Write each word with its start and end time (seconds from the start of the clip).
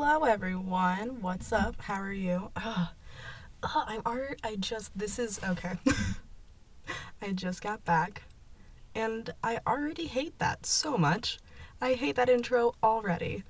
Hello, 0.00 0.22
everyone. 0.22 1.22
What's 1.22 1.52
up? 1.52 1.82
How 1.82 2.00
are 2.00 2.12
you? 2.12 2.52
Ugh, 2.54 2.88
I'm 3.64 4.00
already. 4.06 4.36
I 4.44 4.54
just. 4.54 4.96
This 4.96 5.18
is 5.18 5.40
okay. 5.42 5.72
I 7.20 7.32
just 7.32 7.60
got 7.60 7.84
back, 7.84 8.22
and 8.94 9.34
I 9.42 9.58
already 9.66 10.06
hate 10.06 10.38
that 10.38 10.66
so 10.66 10.96
much. 10.96 11.40
I 11.80 11.94
hate 11.94 12.14
that 12.14 12.28
intro 12.28 12.76
already. 12.80 13.42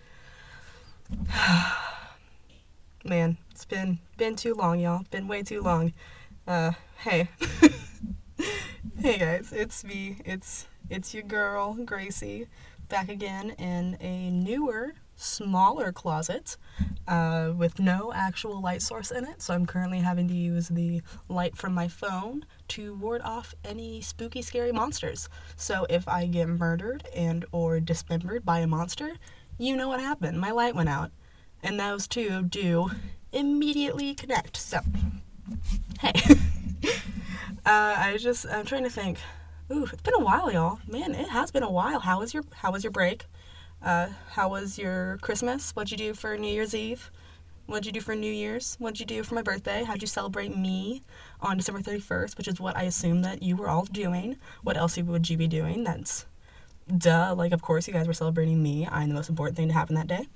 Man, 3.05 3.37
it's 3.51 3.67
been 3.67 3.99
been 4.17 4.35
too 4.35 4.55
long, 4.55 4.81
y'all. 4.81 5.05
Been 5.11 5.29
way 5.29 5.43
too 5.43 5.61
long. 5.61 5.93
Uh, 6.47 6.73
hey. 6.97 7.29
hey 8.99 9.19
guys, 9.19 9.53
it's 9.53 9.85
me. 9.85 10.17
It's 10.25 10.67
it's 10.89 11.13
your 11.13 11.25
girl, 11.25 11.75
Gracie, 11.75 12.47
back 12.89 13.11
again 13.11 13.51
in 13.51 13.99
a 14.01 14.31
newer, 14.31 14.95
smaller 15.19 15.93
closet 15.93 16.57
uh, 17.07 17.53
with 17.55 17.79
no 17.79 18.13
actual 18.15 18.61
light 18.61 18.81
source 18.81 19.11
in 19.11 19.25
it. 19.25 19.43
So 19.43 19.53
I'm 19.53 19.67
currently 19.67 19.99
having 19.99 20.29
to 20.29 20.35
use 20.35 20.69
the 20.69 21.03
light 21.29 21.57
from 21.57 21.75
my 21.75 21.89
phone 21.89 22.47
to 22.69 22.95
ward 22.95 23.21
off 23.23 23.55
any 23.65 24.01
spooky, 24.01 24.41
scary 24.41 24.73
monsters. 24.73 25.29
So 25.57 25.87
if 25.91 26.09
I 26.09 26.27
get 26.27 26.49
murdered 26.49 27.07
and 27.15 27.45
or 27.53 27.81
dismembered 27.81 28.45
by 28.45 28.61
a 28.61 28.67
monster, 28.67 29.17
you 29.59 29.77
know 29.77 29.89
what 29.89 30.01
happened. 30.01 30.41
My 30.41 30.53
light 30.53 30.75
went 30.75 30.89
out. 30.89 31.11
And 31.63 31.79
those 31.79 32.07
two 32.07 32.45
do 32.45 32.91
immediately 33.33 34.15
connect. 34.15 34.57
So, 34.57 34.79
hey. 36.01 36.13
uh, 37.67 37.95
I 37.99 38.17
just, 38.21 38.47
I'm 38.49 38.65
trying 38.65 38.85
to 38.85 38.91
think. 38.91 39.19
Ooh, 39.71 39.85
it's 39.93 40.01
been 40.01 40.15
a 40.15 40.25
while, 40.25 40.51
y'all. 40.53 40.79
Man, 40.87 41.15
it 41.15 41.29
has 41.29 41.51
been 41.51 41.65
a 41.65 41.71
while. 41.71 42.01
How 42.01 42.21
was 42.21 42.33
your 42.33 42.45
How 42.55 42.73
was 42.73 42.85
your 42.85 42.91
break? 42.91 43.27
Uh, 43.83 44.09
how 44.31 44.49
was 44.49 44.79
your 44.79 45.19
Christmas? 45.21 45.71
What'd 45.73 45.91
you 45.91 45.97
do 45.97 46.15
for 46.15 46.37
New 46.37 46.53
Year's 46.53 46.75
Eve? 46.75 47.11
What'd 47.67 47.87
you 47.87 47.93
do 47.93 48.01
for 48.01 48.15
New 48.15 48.33
Year's? 48.33 48.77
What'd 48.79 48.99
you 48.99 49.07
do 49.07 49.23
for 49.23 49.35
my 49.35 49.43
birthday? 49.43 49.85
How'd 49.85 50.01
you 50.01 50.09
celebrate 50.09 50.57
me 50.57 51.03
on 51.41 51.59
December 51.59 51.81
31st, 51.81 52.37
which 52.39 52.49
is 52.49 52.59
what 52.59 52.77
I 52.77 52.85
assume 52.85 53.23
that 53.23 53.43
you 53.43 53.57
were 53.57 53.69
all 53.69 53.85
doing? 53.85 54.37
What 54.63 54.77
else 54.77 54.97
would 54.97 55.31
you 55.31 55.37
be 55.37 55.47
doing? 55.47 55.85
That's 55.85 56.27
duh. 56.97 57.35
Like, 57.37 57.53
of 57.53 57.63
course, 57.63 57.87
you 57.87 57.93
guys 57.93 58.07
were 58.07 58.15
celebrating 58.15 58.63
me. 58.63 58.89
I'm 58.91 59.09
the 59.09 59.15
most 59.15 59.29
important 59.29 59.57
thing 59.57 59.69
to 59.69 59.75
happen 59.75 59.95
that 59.97 60.07
day. 60.07 60.27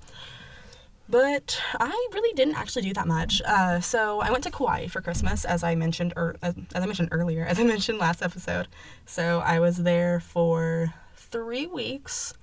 But 1.09 1.59
I 1.79 2.07
really 2.13 2.33
didn't 2.33 2.55
actually 2.55 2.83
do 2.83 2.93
that 2.93 3.07
much. 3.07 3.41
Uh, 3.45 3.81
so 3.81 4.21
I 4.21 4.31
went 4.31 4.43
to 4.45 4.51
Kauai 4.51 4.87
for 4.87 5.01
Christmas, 5.01 5.43
as 5.43 5.63
I 5.63 5.75
mentioned, 5.75 6.13
or 6.15 6.37
as 6.41 6.55
I 6.73 6.85
mentioned 6.85 7.09
earlier, 7.11 7.45
as 7.47 7.59
I 7.59 7.63
mentioned 7.63 7.97
last 7.97 8.21
episode. 8.21 8.67
So 9.05 9.39
I 9.45 9.59
was 9.59 9.77
there 9.77 10.19
for 10.19 10.93
three 11.15 11.65
weeks. 11.65 12.35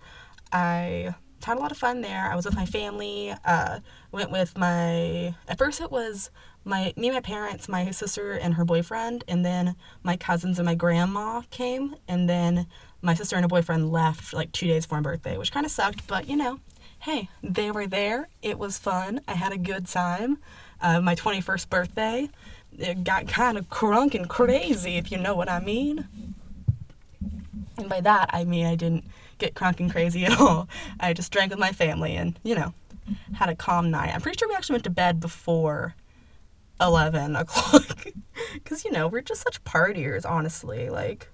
I 0.53 1.15
had 1.45 1.57
a 1.57 1.61
lot 1.61 1.73
of 1.73 1.79
fun 1.79 2.01
there. 2.01 2.31
I 2.31 2.37
was 2.37 2.45
with 2.45 2.55
my 2.57 2.67
family. 2.67 3.35
Uh, 3.45 3.81
went 4.13 4.31
with 4.31 4.57
my. 4.59 5.35
At 5.49 5.59
first, 5.59 5.81
it 5.81 5.91
was 5.91 6.31
my 6.65 6.93
me 6.97 7.11
my 7.11 7.21
parents, 7.21 7.69
my 7.69 7.91
sister 7.91 8.33
and 8.33 8.55
her 8.55 8.65
boyfriend, 8.65 9.25
and 9.27 9.45
then 9.45 9.77
my 10.03 10.17
cousins 10.17 10.59
and 10.59 10.67
my 10.67 10.75
grandma 10.75 11.43
came, 11.51 11.95
and 12.07 12.29
then 12.29 12.67
my 13.03 13.15
sister 13.15 13.37
and 13.37 13.45
her 13.45 13.49
boyfriend 13.49 13.91
left 13.91 14.35
like 14.35 14.53
two 14.53 14.67
days 14.67 14.85
before 14.85 14.99
my 14.99 15.03
birthday, 15.03 15.39
which 15.39 15.53
kind 15.53 15.65
of 15.65 15.73
sucked. 15.73 16.07
But 16.07 16.29
you 16.29 16.37
know, 16.37 16.61
hey, 17.01 17.29
they 17.43 17.71
were 17.71 17.87
there. 17.87 18.29
It 18.43 18.59
was 18.59 18.79
fun. 18.79 19.21
I 19.27 19.35
had 19.35 19.53
a 19.53 19.59
good 19.59 19.87
time. 19.87 20.39
Uh, 20.83 21.01
my 21.01 21.15
21st 21.15 21.69
birthday, 21.69 22.31
it 22.79 23.05
got 23.05 23.29
kind 23.29 23.59
of 23.59 23.69
crunk 23.69 24.15
and 24.15 24.29
crazy, 24.29 24.97
if 24.97 25.13
you 25.13 25.19
know 25.19 25.35
what 25.35 25.51
I 25.51 25.61
mean. 25.61 26.09
And 27.77 27.89
by 27.89 28.01
that, 28.01 28.31
I 28.33 28.45
mean 28.45 28.67
I 28.67 28.77
didn't 28.77 29.05
get 29.41 29.55
crunk 29.55 29.81
and 29.81 29.91
crazy 29.91 30.25
at 30.25 30.39
all. 30.41 30.69
I 31.01 31.13
just 31.13 31.33
drank 31.33 31.51
with 31.51 31.59
my 31.59 31.73
family 31.73 32.17
and, 32.17 32.39
you 32.43 32.55
know, 32.55 32.75
had 33.35 33.49
a 33.49 33.55
calm 33.55 33.91
night. 33.91 34.15
I'm 34.15 34.21
pretty 34.21 34.39
sure 34.39 34.49
we 34.49 34.55
actually 34.55 34.75
went 34.75 34.85
to 34.85 34.91
bed 34.91 35.21
before 35.21 35.95
11 36.81 37.37
o'clock. 37.37 38.07
Because, 38.55 38.85
you 38.85 38.93
know, 38.93 39.09
we're 39.09 39.23
just 39.23 39.43
such 39.43 39.63
partiers, 39.65 40.29
honestly. 40.29 40.89
Like, 40.89 41.29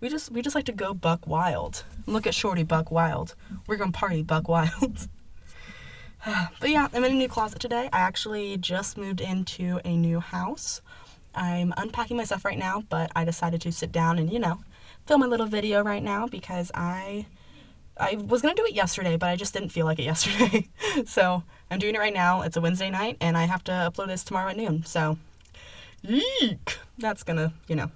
we 0.00 0.08
just 0.08 0.30
we 0.30 0.42
just 0.42 0.54
like 0.54 0.66
to 0.66 0.72
go 0.72 0.94
buck 0.94 1.26
wild. 1.26 1.84
Look 2.06 2.26
at 2.26 2.34
Shorty 2.34 2.62
Buck 2.62 2.90
Wild. 2.90 3.34
We're 3.66 3.76
gonna 3.76 3.92
party 3.92 4.22
buck 4.22 4.48
wild. 4.48 5.08
but 6.60 6.70
yeah, 6.70 6.88
I'm 6.92 7.04
in 7.04 7.12
a 7.12 7.14
new 7.14 7.28
closet 7.28 7.60
today. 7.60 7.88
I 7.92 8.00
actually 8.00 8.56
just 8.58 8.96
moved 8.96 9.20
into 9.20 9.80
a 9.84 9.96
new 9.96 10.20
house. 10.20 10.80
I'm 11.34 11.72
unpacking 11.76 12.16
my 12.16 12.24
stuff 12.24 12.44
right 12.44 12.58
now, 12.58 12.84
but 12.88 13.10
I 13.14 13.24
decided 13.24 13.60
to 13.62 13.72
sit 13.72 13.92
down 13.92 14.18
and, 14.18 14.32
you 14.32 14.38
know, 14.38 14.60
film 15.06 15.22
a 15.22 15.28
little 15.28 15.46
video 15.46 15.82
right 15.82 16.02
now 16.02 16.26
because 16.26 16.70
I 16.74 17.26
I 17.98 18.16
was 18.16 18.42
gonna 18.42 18.54
do 18.54 18.64
it 18.64 18.74
yesterday, 18.74 19.16
but 19.16 19.28
I 19.28 19.36
just 19.36 19.52
didn't 19.52 19.70
feel 19.70 19.86
like 19.86 19.98
it 19.98 20.04
yesterday. 20.04 20.68
so 21.06 21.42
I'm 21.70 21.78
doing 21.78 21.94
it 21.94 21.98
right 21.98 22.14
now. 22.14 22.42
It's 22.42 22.56
a 22.56 22.60
Wednesday 22.60 22.90
night 22.90 23.16
and 23.20 23.36
I 23.36 23.44
have 23.44 23.64
to 23.64 23.72
upload 23.72 24.08
this 24.08 24.24
tomorrow 24.24 24.50
at 24.50 24.56
noon. 24.56 24.84
So 24.84 25.18
eek. 26.02 26.78
That's 26.98 27.22
gonna, 27.22 27.52
you 27.66 27.76
know, 27.76 27.90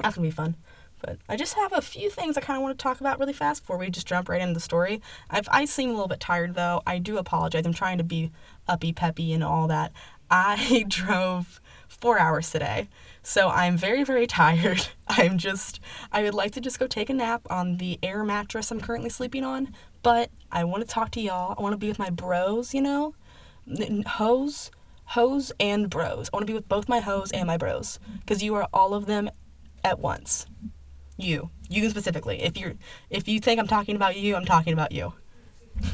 that's 0.00 0.16
gonna 0.16 0.26
be 0.26 0.32
fun. 0.32 0.56
But 1.00 1.18
I 1.28 1.36
just 1.36 1.54
have 1.54 1.72
a 1.72 1.82
few 1.82 2.08
things 2.08 2.36
I 2.36 2.40
kind 2.40 2.56
of 2.56 2.62
want 2.62 2.78
to 2.78 2.82
talk 2.82 3.00
about 3.00 3.18
really 3.18 3.32
fast 3.32 3.62
before 3.62 3.76
we 3.76 3.90
just 3.90 4.06
jump 4.06 4.28
right 4.28 4.40
into 4.40 4.54
the 4.54 4.60
story. 4.60 5.02
I've, 5.28 5.48
I 5.50 5.66
seem 5.66 5.90
a 5.90 5.92
little 5.92 6.08
bit 6.08 6.20
tired 6.20 6.54
though. 6.54 6.82
I 6.86 6.98
do 6.98 7.18
apologize. 7.18 7.66
I'm 7.66 7.74
trying 7.74 7.98
to 7.98 8.04
be 8.04 8.32
uppy 8.66 8.92
peppy 8.92 9.32
and 9.32 9.44
all 9.44 9.68
that. 9.68 9.92
I 10.30 10.84
drove 10.88 11.60
four 11.88 12.18
hours 12.18 12.50
today. 12.50 12.88
So 13.26 13.48
I'm 13.48 13.76
very, 13.76 14.04
very 14.04 14.28
tired. 14.28 14.86
I'm 15.08 15.36
just, 15.36 15.80
I 16.12 16.22
would 16.22 16.32
like 16.32 16.52
to 16.52 16.60
just 16.60 16.78
go 16.78 16.86
take 16.86 17.10
a 17.10 17.12
nap 17.12 17.44
on 17.50 17.78
the 17.78 17.98
air 18.00 18.22
mattress 18.22 18.70
I'm 18.70 18.80
currently 18.80 19.10
sleeping 19.10 19.42
on, 19.42 19.74
but 20.04 20.30
I 20.52 20.62
want 20.62 20.84
to 20.84 20.88
talk 20.88 21.10
to 21.10 21.20
y'all. 21.20 21.56
I 21.58 21.60
want 21.60 21.72
to 21.72 21.76
be 21.76 21.88
with 21.88 21.98
my 21.98 22.08
bros, 22.08 22.72
you 22.72 22.80
know? 22.80 23.16
Hoes, 24.06 24.70
hoes, 25.06 25.50
and 25.58 25.90
bros. 25.90 26.30
I 26.32 26.36
want 26.36 26.46
to 26.46 26.46
be 26.46 26.54
with 26.54 26.68
both 26.68 26.88
my 26.88 27.00
hoes 27.00 27.32
and 27.32 27.48
my 27.48 27.56
bros 27.56 27.98
because 28.20 28.44
you 28.44 28.54
are 28.54 28.68
all 28.72 28.94
of 28.94 29.06
them 29.06 29.28
at 29.82 29.98
once. 29.98 30.46
You. 31.16 31.50
You 31.68 31.90
specifically. 31.90 32.44
If 32.44 32.56
you're 32.56 32.74
if 33.10 33.26
you 33.26 33.40
think 33.40 33.58
I'm 33.58 33.66
talking 33.66 33.96
about 33.96 34.16
you, 34.16 34.36
I'm 34.36 34.44
talking 34.44 34.72
about 34.72 34.92
you. 34.92 35.12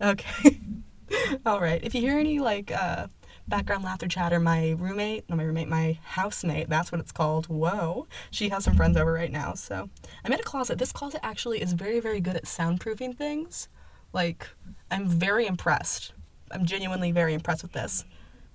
okay. 0.00 0.60
All 1.46 1.60
right. 1.60 1.80
If 1.84 1.94
you 1.94 2.00
hear 2.00 2.18
any 2.18 2.40
like 2.40 2.72
uh, 2.72 3.06
background 3.48 3.84
laughter 3.84 4.08
chatter, 4.08 4.38
my 4.38 4.70
roommate, 4.70 5.28
not 5.28 5.36
my 5.36 5.44
roommate, 5.44 5.68
my 5.68 5.98
housemate, 6.02 6.68
that's 6.68 6.92
what 6.92 7.00
it's 7.00 7.12
called. 7.12 7.46
Whoa. 7.46 8.06
She 8.30 8.48
has 8.50 8.64
some 8.64 8.76
friends 8.76 8.96
over 8.96 9.12
right 9.12 9.32
now. 9.32 9.54
So 9.54 9.88
I'm 10.24 10.32
in 10.32 10.40
a 10.40 10.42
closet. 10.42 10.78
This 10.78 10.92
closet 10.92 11.20
actually 11.22 11.60
is 11.60 11.72
very, 11.72 12.00
very 12.00 12.20
good 12.20 12.36
at 12.36 12.44
soundproofing 12.44 13.16
things. 13.16 13.68
Like, 14.12 14.48
I'm 14.90 15.06
very 15.06 15.46
impressed. 15.46 16.12
I'm 16.50 16.66
genuinely 16.66 17.12
very 17.12 17.34
impressed 17.34 17.62
with 17.62 17.72
this. 17.72 18.04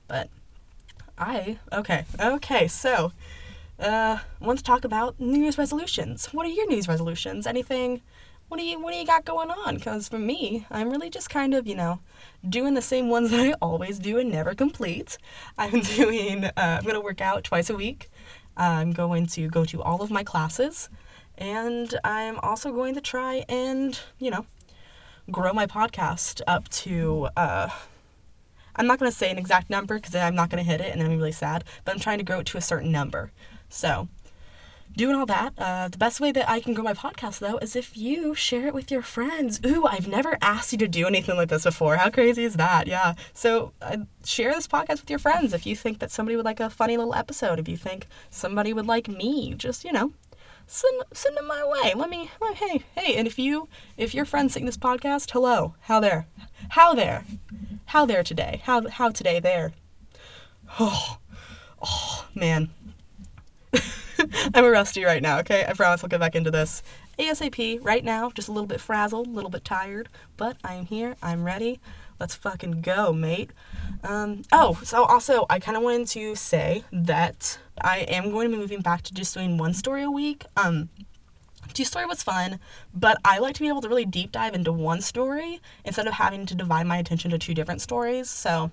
But 0.07 0.29
I, 1.17 1.59
okay, 1.71 2.05
okay, 2.19 2.67
so 2.67 3.11
uh, 3.79 4.17
want 4.39 4.59
to 4.59 4.63
talk 4.63 4.83
about 4.83 5.19
New 5.19 5.41
Year's 5.41 5.57
resolutions. 5.57 6.27
What 6.27 6.45
are 6.45 6.49
your 6.49 6.67
New 6.67 6.75
Year's 6.75 6.87
resolutions? 6.87 7.47
Anything? 7.47 8.01
What 8.47 8.59
do 8.59 8.65
you 8.65 8.79
What 8.79 8.91
do 8.91 8.97
you 8.97 9.05
got 9.05 9.25
going 9.25 9.49
on? 9.49 9.75
Because 9.75 10.07
for 10.07 10.19
me, 10.19 10.65
I'm 10.69 10.89
really 10.89 11.09
just 11.09 11.29
kind 11.29 11.53
of 11.53 11.65
you 11.67 11.75
know 11.75 11.99
doing 12.47 12.73
the 12.73 12.81
same 12.81 13.09
ones 13.09 13.31
that 13.31 13.39
I 13.39 13.53
always 13.61 13.99
do 13.99 14.17
and 14.17 14.31
never 14.31 14.53
complete. 14.53 15.17
I'm 15.57 15.79
doing. 15.95 16.45
Uh, 16.45 16.51
I'm 16.57 16.83
gonna 16.83 17.01
work 17.01 17.21
out 17.21 17.43
twice 17.43 17.69
a 17.69 17.75
week. 17.75 18.09
I'm 18.57 18.93
going 18.93 19.25
to 19.27 19.49
go 19.49 19.65
to 19.65 19.81
all 19.81 20.01
of 20.01 20.11
my 20.11 20.23
classes, 20.23 20.89
and 21.37 21.93
I'm 22.03 22.39
also 22.39 22.71
going 22.71 22.93
to 22.95 23.01
try 23.01 23.43
and 23.49 23.99
you 24.19 24.31
know 24.31 24.45
grow 25.31 25.51
my 25.53 25.65
podcast 25.65 26.41
up 26.47 26.69
to. 26.69 27.29
Uh, 27.35 27.69
I'm 28.77 28.87
not 28.87 28.99
going 28.99 29.09
to 29.09 29.17
say 29.17 29.31
an 29.31 29.37
exact 29.37 29.69
number 29.69 29.95
because 29.95 30.15
I'm 30.15 30.35
not 30.35 30.49
going 30.49 30.63
to 30.63 30.69
hit 30.69 30.81
it 30.81 30.91
and 30.91 31.01
I'm 31.01 31.15
really 31.15 31.31
sad, 31.31 31.63
but 31.85 31.93
I'm 31.93 31.99
trying 31.99 32.17
to 32.17 32.25
grow 32.25 32.39
it 32.39 32.45
to 32.47 32.57
a 32.57 32.61
certain 32.61 32.91
number. 32.91 33.31
So, 33.69 34.09
doing 34.95 35.15
all 35.15 35.25
that, 35.25 35.53
uh, 35.57 35.87
the 35.87 35.97
best 35.97 36.19
way 36.19 36.31
that 36.31 36.49
I 36.49 36.59
can 36.59 36.73
grow 36.73 36.83
my 36.83 36.93
podcast 36.93 37.39
though 37.39 37.57
is 37.57 37.75
if 37.75 37.97
you 37.97 38.33
share 38.33 38.67
it 38.67 38.73
with 38.73 38.91
your 38.91 39.01
friends. 39.01 39.59
Ooh, 39.65 39.85
I've 39.85 40.07
never 40.07 40.37
asked 40.41 40.71
you 40.71 40.77
to 40.79 40.87
do 40.87 41.05
anything 41.07 41.35
like 41.35 41.49
this 41.49 41.63
before. 41.63 41.97
How 41.97 42.09
crazy 42.09 42.43
is 42.43 42.55
that? 42.55 42.87
Yeah. 42.87 43.15
So, 43.33 43.73
uh, 43.81 43.97
share 44.23 44.53
this 44.53 44.67
podcast 44.67 45.01
with 45.01 45.09
your 45.09 45.19
friends 45.19 45.53
if 45.53 45.65
you 45.65 45.75
think 45.75 45.99
that 45.99 46.11
somebody 46.11 46.35
would 46.35 46.45
like 46.45 46.59
a 46.59 46.69
funny 46.69 46.97
little 46.97 47.15
episode. 47.15 47.59
If 47.59 47.67
you 47.67 47.77
think 47.77 48.07
somebody 48.29 48.73
would 48.73 48.87
like 48.87 49.07
me, 49.07 49.53
just 49.55 49.83
you 49.83 49.91
know, 49.91 50.13
send 50.67 51.03
send 51.13 51.37
them 51.37 51.47
my 51.47 51.63
way. 51.65 51.93
Let 51.93 52.09
me. 52.09 52.29
Hey, 52.55 52.83
hey. 52.95 53.15
And 53.15 53.27
if 53.27 53.37
you 53.37 53.67
if 53.97 54.13
your 54.13 54.25
friends 54.25 54.53
sing 54.53 54.65
this 54.65 54.77
podcast, 54.77 55.31
hello, 55.31 55.75
how 55.81 55.99
there, 55.99 56.27
how 56.69 56.93
there, 56.93 57.25
how 57.87 58.05
there 58.05 58.23
today, 58.23 58.61
how 58.63 58.87
how 58.87 59.09
today 59.09 59.39
there. 59.39 59.73
Oh, 60.79 61.17
oh 61.81 62.27
man. 62.33 62.69
I'm 64.53 64.65
a 64.65 64.69
rusty 64.69 65.03
right 65.03 65.21
now, 65.21 65.39
okay? 65.39 65.65
I 65.67 65.73
promise 65.73 66.03
I'll 66.03 66.09
get 66.09 66.19
back 66.19 66.35
into 66.35 66.51
this. 66.51 66.83
ASAP, 67.17 67.79
right 67.83 68.03
now, 68.03 68.29
just 68.31 68.47
a 68.47 68.51
little 68.51 68.67
bit 68.67 68.81
frazzled, 68.81 69.27
a 69.27 69.29
little 69.29 69.49
bit 69.49 69.63
tired, 69.63 70.09
but 70.37 70.57
I 70.63 70.73
am 70.75 70.85
here, 70.85 71.15
I'm 71.21 71.43
ready. 71.43 71.79
Let's 72.19 72.35
fucking 72.35 72.81
go, 72.81 73.11
mate. 73.11 73.51
Um, 74.03 74.43
oh, 74.51 74.79
so 74.83 75.03
also, 75.03 75.45
I 75.49 75.59
kind 75.59 75.75
of 75.75 75.83
wanted 75.83 76.07
to 76.09 76.35
say 76.35 76.85
that 76.91 77.59
I 77.81 77.99
am 77.99 78.31
going 78.31 78.49
to 78.49 78.55
be 78.55 78.61
moving 78.61 78.81
back 78.81 79.01
to 79.03 79.13
just 79.13 79.33
doing 79.33 79.57
one 79.57 79.73
story 79.73 80.03
a 80.03 80.11
week. 80.11 80.45
Um, 80.55 80.89
Two 81.73 81.83
story 81.83 82.05
was 82.05 82.23
fun, 82.23 82.59
but 82.93 83.17
I 83.25 83.39
like 83.39 83.55
to 83.55 83.61
be 83.61 83.67
able 83.67 83.81
to 83.81 83.89
really 83.89 84.05
deep 84.05 84.31
dive 84.31 84.53
into 84.53 84.71
one 84.71 85.01
story 85.01 85.59
instead 85.83 86.07
of 86.07 86.13
having 86.13 86.45
to 86.45 86.55
divide 86.55 86.85
my 86.85 86.97
attention 86.97 87.31
to 87.31 87.37
two 87.37 87.53
different 87.53 87.81
stories. 87.81 88.29
So 88.29 88.71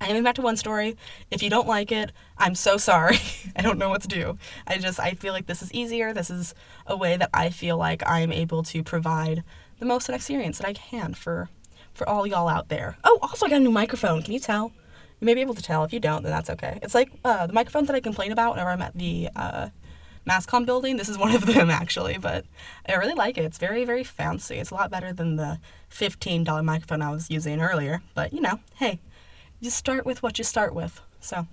I 0.00 0.08
am 0.08 0.24
back 0.24 0.36
to 0.36 0.42
one 0.42 0.56
story. 0.56 0.96
If 1.30 1.42
you 1.42 1.50
don't 1.50 1.66
like 1.66 1.90
it, 1.90 2.12
I'm 2.36 2.54
so 2.54 2.76
sorry. 2.76 3.18
I 3.56 3.62
don't 3.62 3.78
know 3.78 3.88
what 3.88 4.02
to 4.02 4.08
do. 4.08 4.38
I 4.66 4.78
just 4.78 5.00
I 5.00 5.14
feel 5.14 5.32
like 5.32 5.46
this 5.46 5.62
is 5.62 5.72
easier. 5.72 6.12
This 6.12 6.30
is 6.30 6.54
a 6.86 6.96
way 6.96 7.16
that 7.16 7.30
I 7.34 7.50
feel 7.50 7.76
like 7.76 8.02
I'm 8.06 8.32
able 8.32 8.62
to 8.64 8.82
provide 8.82 9.42
the 9.78 9.86
most 9.86 10.08
experience 10.08 10.58
that 10.58 10.66
I 10.66 10.72
can 10.72 11.14
for 11.14 11.48
for 11.94 12.08
all 12.08 12.26
y'all 12.26 12.48
out 12.48 12.68
there. 12.68 12.96
Oh, 13.02 13.18
also 13.22 13.46
I 13.46 13.50
got 13.50 13.56
a 13.56 13.60
new 13.60 13.72
microphone. 13.72 14.22
Can 14.22 14.32
you 14.32 14.40
tell? 14.40 14.72
You 15.20 15.24
may 15.24 15.34
be 15.34 15.40
able 15.40 15.54
to 15.54 15.62
tell. 15.62 15.82
If 15.82 15.92
you 15.92 15.98
don't, 15.98 16.22
then 16.22 16.30
that's 16.30 16.50
okay. 16.50 16.78
It's 16.80 16.94
like 16.94 17.10
uh, 17.24 17.48
the 17.48 17.52
microphone 17.52 17.86
that 17.86 17.96
I 17.96 18.00
complain 18.00 18.30
about 18.30 18.52
whenever 18.52 18.70
I'm 18.70 18.82
at 18.82 18.96
the 18.96 19.28
uh, 19.34 19.68
MassCom 20.28 20.64
building. 20.64 20.96
This 20.96 21.08
is 21.08 21.18
one 21.18 21.34
of 21.34 21.44
them 21.54 21.70
actually, 21.70 22.18
but 22.18 22.44
I 22.88 22.94
really 22.94 23.14
like 23.14 23.36
it. 23.36 23.44
It's 23.44 23.58
very, 23.58 23.84
very 23.84 24.04
fancy. 24.04 24.56
It's 24.56 24.70
a 24.70 24.74
lot 24.74 24.92
better 24.92 25.12
than 25.12 25.34
the 25.36 25.58
$15 25.90 26.64
microphone 26.64 27.02
I 27.02 27.10
was 27.10 27.30
using 27.30 27.60
earlier. 27.60 28.00
But 28.14 28.32
you 28.32 28.40
know, 28.40 28.60
hey, 28.76 29.00
you 29.60 29.70
start 29.70 30.06
with 30.06 30.22
what 30.22 30.38
you 30.38 30.44
start 30.44 30.74
with. 30.74 31.00
So, 31.20 31.46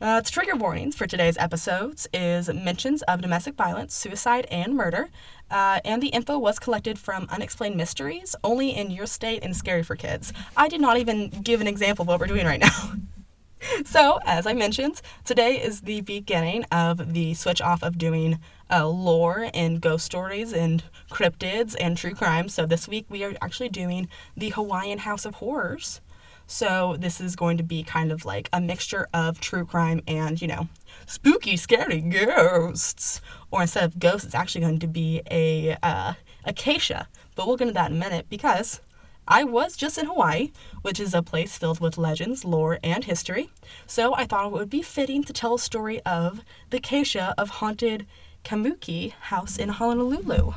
uh, 0.00 0.22
trigger 0.24 0.54
warnings 0.54 0.94
for 0.94 1.06
today's 1.06 1.36
episodes 1.38 2.06
is 2.12 2.48
mentions 2.52 3.02
of 3.02 3.20
domestic 3.20 3.54
violence, 3.54 3.94
suicide, 3.94 4.46
and 4.50 4.74
murder. 4.74 5.08
Uh, 5.50 5.80
and 5.84 6.02
the 6.02 6.08
info 6.08 6.38
was 6.38 6.58
collected 6.58 6.98
from 6.98 7.26
Unexplained 7.30 7.76
Mysteries, 7.76 8.36
only 8.44 8.70
in 8.70 8.90
your 8.90 9.06
state 9.06 9.42
and 9.42 9.56
scary 9.56 9.82
for 9.82 9.96
kids. 9.96 10.32
I 10.56 10.68
did 10.68 10.80
not 10.80 10.98
even 10.98 11.28
give 11.28 11.60
an 11.60 11.66
example 11.66 12.02
of 12.02 12.08
what 12.08 12.20
we're 12.20 12.26
doing 12.26 12.46
right 12.46 12.60
now. 12.60 12.92
so, 13.84 14.20
as 14.24 14.46
I 14.46 14.52
mentioned, 14.52 15.02
today 15.24 15.60
is 15.60 15.80
the 15.80 16.00
beginning 16.02 16.64
of 16.70 17.12
the 17.12 17.34
switch 17.34 17.60
off 17.60 17.82
of 17.82 17.98
doing 17.98 18.38
uh, 18.70 18.86
lore 18.86 19.50
and 19.52 19.80
ghost 19.80 20.04
stories 20.04 20.52
and 20.52 20.84
cryptids 21.10 21.74
and 21.78 21.96
true 21.96 22.14
crime. 22.14 22.48
So, 22.48 22.66
this 22.66 22.86
week 22.86 23.06
we 23.08 23.24
are 23.24 23.34
actually 23.42 23.70
doing 23.70 24.08
the 24.36 24.50
Hawaiian 24.50 24.98
House 24.98 25.24
of 25.24 25.36
Horrors. 25.36 26.00
So, 26.50 26.96
this 26.98 27.20
is 27.20 27.36
going 27.36 27.58
to 27.58 27.62
be 27.62 27.82
kind 27.82 28.10
of 28.10 28.24
like 28.24 28.48
a 28.54 28.60
mixture 28.60 29.06
of 29.12 29.38
true 29.38 29.66
crime 29.66 30.00
and, 30.08 30.40
you 30.40 30.48
know, 30.48 30.66
spooky, 31.06 31.58
scary 31.58 32.00
ghosts. 32.00 33.20
Or 33.50 33.60
instead 33.62 33.84
of 33.84 33.98
ghosts, 33.98 34.24
it's 34.24 34.34
actually 34.34 34.62
going 34.62 34.78
to 34.78 34.86
be 34.86 35.20
a 35.30 35.76
uh, 35.82 36.14
acacia. 36.46 37.06
But 37.36 37.46
we'll 37.46 37.58
get 37.58 37.68
into 37.68 37.74
that 37.74 37.90
in 37.90 37.98
a 37.98 38.00
minute 38.00 38.30
because 38.30 38.80
I 39.28 39.44
was 39.44 39.76
just 39.76 39.98
in 39.98 40.06
Hawaii, 40.06 40.52
which 40.80 40.98
is 40.98 41.12
a 41.12 41.22
place 41.22 41.58
filled 41.58 41.80
with 41.80 41.98
legends, 41.98 42.46
lore, 42.46 42.78
and 42.82 43.04
history, 43.04 43.50
so 43.86 44.14
I 44.14 44.24
thought 44.24 44.46
it 44.46 44.52
would 44.52 44.70
be 44.70 44.80
fitting 44.80 45.22
to 45.24 45.34
tell 45.34 45.56
a 45.56 45.58
story 45.58 46.00
of 46.00 46.40
the 46.70 46.78
Acacia 46.78 47.34
of 47.36 47.50
haunted 47.50 48.06
Kamuki 48.42 49.10
House 49.10 49.58
in 49.58 49.68
Honolulu. 49.68 50.54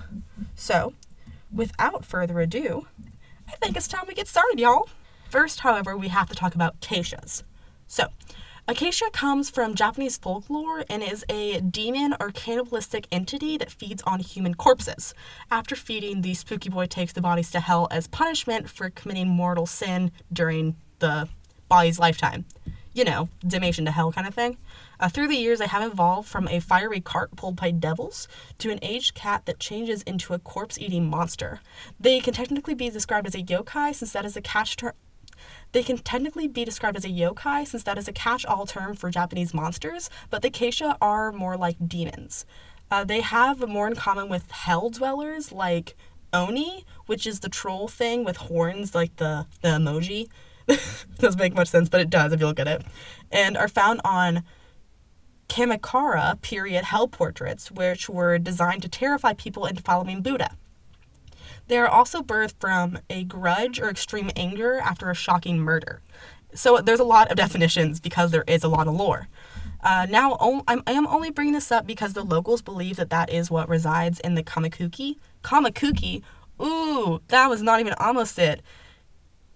So, 0.55 0.93
without 1.53 2.05
further 2.05 2.39
ado, 2.39 2.87
I 3.45 3.57
think 3.57 3.75
it's 3.75 3.89
time 3.89 4.05
we 4.07 4.13
get 4.13 4.29
started, 4.29 4.57
y'all. 4.57 4.87
First, 5.31 5.61
however, 5.61 5.95
we 5.95 6.09
have 6.09 6.27
to 6.27 6.35
talk 6.35 6.55
about 6.55 6.75
acacias. 6.83 7.45
So, 7.87 8.07
Acacia 8.67 9.09
comes 9.13 9.49
from 9.49 9.75
Japanese 9.75 10.17
folklore 10.17 10.83
and 10.89 11.01
is 11.01 11.23
a 11.29 11.61
demon 11.61 12.13
or 12.19 12.31
cannibalistic 12.31 13.07
entity 13.13 13.55
that 13.57 13.71
feeds 13.71 14.03
on 14.03 14.19
human 14.19 14.55
corpses. 14.55 15.13
After 15.49 15.77
feeding, 15.77 16.21
the 16.21 16.33
spooky 16.33 16.67
boy 16.67 16.87
takes 16.87 17.13
the 17.13 17.21
bodies 17.21 17.49
to 17.51 17.61
hell 17.61 17.87
as 17.91 18.07
punishment 18.07 18.69
for 18.69 18.89
committing 18.89 19.29
mortal 19.29 19.65
sin 19.65 20.11
during 20.33 20.75
the 20.99 21.29
body's 21.69 21.97
lifetime. 21.97 22.43
You 22.93 23.05
know, 23.05 23.29
damnation 23.47 23.85
to 23.85 23.91
hell 23.91 24.11
kind 24.11 24.27
of 24.27 24.35
thing. 24.35 24.57
Uh, 24.99 25.07
through 25.07 25.29
the 25.29 25.37
years, 25.37 25.59
they 25.59 25.67
have 25.67 25.89
evolved 25.89 26.27
from 26.27 26.49
a 26.49 26.59
fiery 26.59 26.99
cart 26.99 27.37
pulled 27.37 27.55
by 27.55 27.71
devils 27.71 28.27
to 28.57 28.69
an 28.69 28.79
aged 28.81 29.15
cat 29.15 29.45
that 29.45 29.61
changes 29.61 30.03
into 30.03 30.33
a 30.33 30.39
corpse 30.39 30.77
eating 30.77 31.09
monster. 31.09 31.61
They 31.97 32.19
can 32.19 32.33
technically 32.33 32.73
be 32.73 32.89
described 32.89 33.27
as 33.27 33.35
a 33.35 33.41
yokai 33.41 33.95
since 33.95 34.11
that 34.11 34.25
is 34.25 34.35
a 34.35 34.41
catch 34.41 34.75
they 35.71 35.83
can 35.83 35.97
technically 35.97 36.47
be 36.47 36.65
described 36.65 36.97
as 36.97 37.05
a 37.05 37.09
yokai 37.09 37.65
since 37.67 37.83
that 37.83 37.97
is 37.97 38.07
a 38.07 38.13
catch 38.13 38.45
all 38.45 38.65
term 38.65 38.95
for 38.95 39.09
Japanese 39.09 39.53
monsters, 39.53 40.09
but 40.29 40.41
the 40.41 40.49
Acacia 40.49 40.97
are 41.01 41.31
more 41.31 41.57
like 41.57 41.77
demons. 41.87 42.45
Uh, 42.89 43.03
they 43.05 43.21
have 43.21 43.67
more 43.67 43.87
in 43.87 43.95
common 43.95 44.27
with 44.27 44.51
hell 44.51 44.89
dwellers 44.89 45.51
like 45.51 45.95
Oni, 46.33 46.85
which 47.05 47.25
is 47.25 47.39
the 47.39 47.49
troll 47.49 47.87
thing 47.87 48.23
with 48.23 48.37
horns 48.37 48.93
like 48.93 49.15
the, 49.17 49.47
the 49.61 49.69
emoji. 49.69 50.27
doesn't 51.19 51.39
make 51.39 51.53
much 51.53 51.69
sense, 51.69 51.89
but 51.89 52.01
it 52.01 52.09
does 52.09 52.33
if 52.33 52.39
you 52.39 52.45
look 52.45 52.59
at 52.59 52.67
it. 52.67 52.83
And 53.31 53.57
are 53.57 53.67
found 53.67 54.01
on 54.03 54.43
Kamakura 55.47 56.41
period 56.41 56.85
hell 56.85 57.07
portraits, 57.07 57.71
which 57.71 58.09
were 58.09 58.37
designed 58.37 58.81
to 58.83 58.89
terrify 58.89 59.33
people 59.33 59.65
into 59.65 59.81
following 59.81 60.21
Buddha. 60.21 60.57
They 61.71 61.77
are 61.77 61.87
also 61.87 62.21
birthed 62.21 62.55
from 62.59 62.99
a 63.09 63.23
grudge 63.23 63.79
or 63.79 63.89
extreme 63.89 64.29
anger 64.35 64.81
after 64.83 65.09
a 65.09 65.15
shocking 65.15 65.57
murder. 65.57 66.01
So 66.53 66.79
there's 66.79 66.99
a 66.99 67.05
lot 67.05 67.31
of 67.31 67.37
definitions 67.45 68.01
because 68.01 68.31
there 68.31 68.43
is 68.45 68.65
a 68.65 68.67
lot 68.67 68.89
of 68.89 68.95
lore. 68.95 69.29
Uh, 69.81 70.05
now, 70.09 70.35
I'm, 70.67 70.83
I 70.85 70.91
am 70.91 71.07
only 71.07 71.31
bringing 71.31 71.53
this 71.53 71.71
up 71.71 71.87
because 71.87 72.11
the 72.11 72.25
locals 72.25 72.61
believe 72.61 72.97
that 72.97 73.09
that 73.11 73.29
is 73.29 73.49
what 73.49 73.69
resides 73.69 74.19
in 74.19 74.35
the 74.35 74.43
Kamakuki. 74.43 75.15
Kamakuki? 75.45 76.23
Ooh, 76.61 77.21
that 77.29 77.49
was 77.49 77.61
not 77.61 77.79
even 77.79 77.93
almost 77.93 78.37
it. 78.37 78.61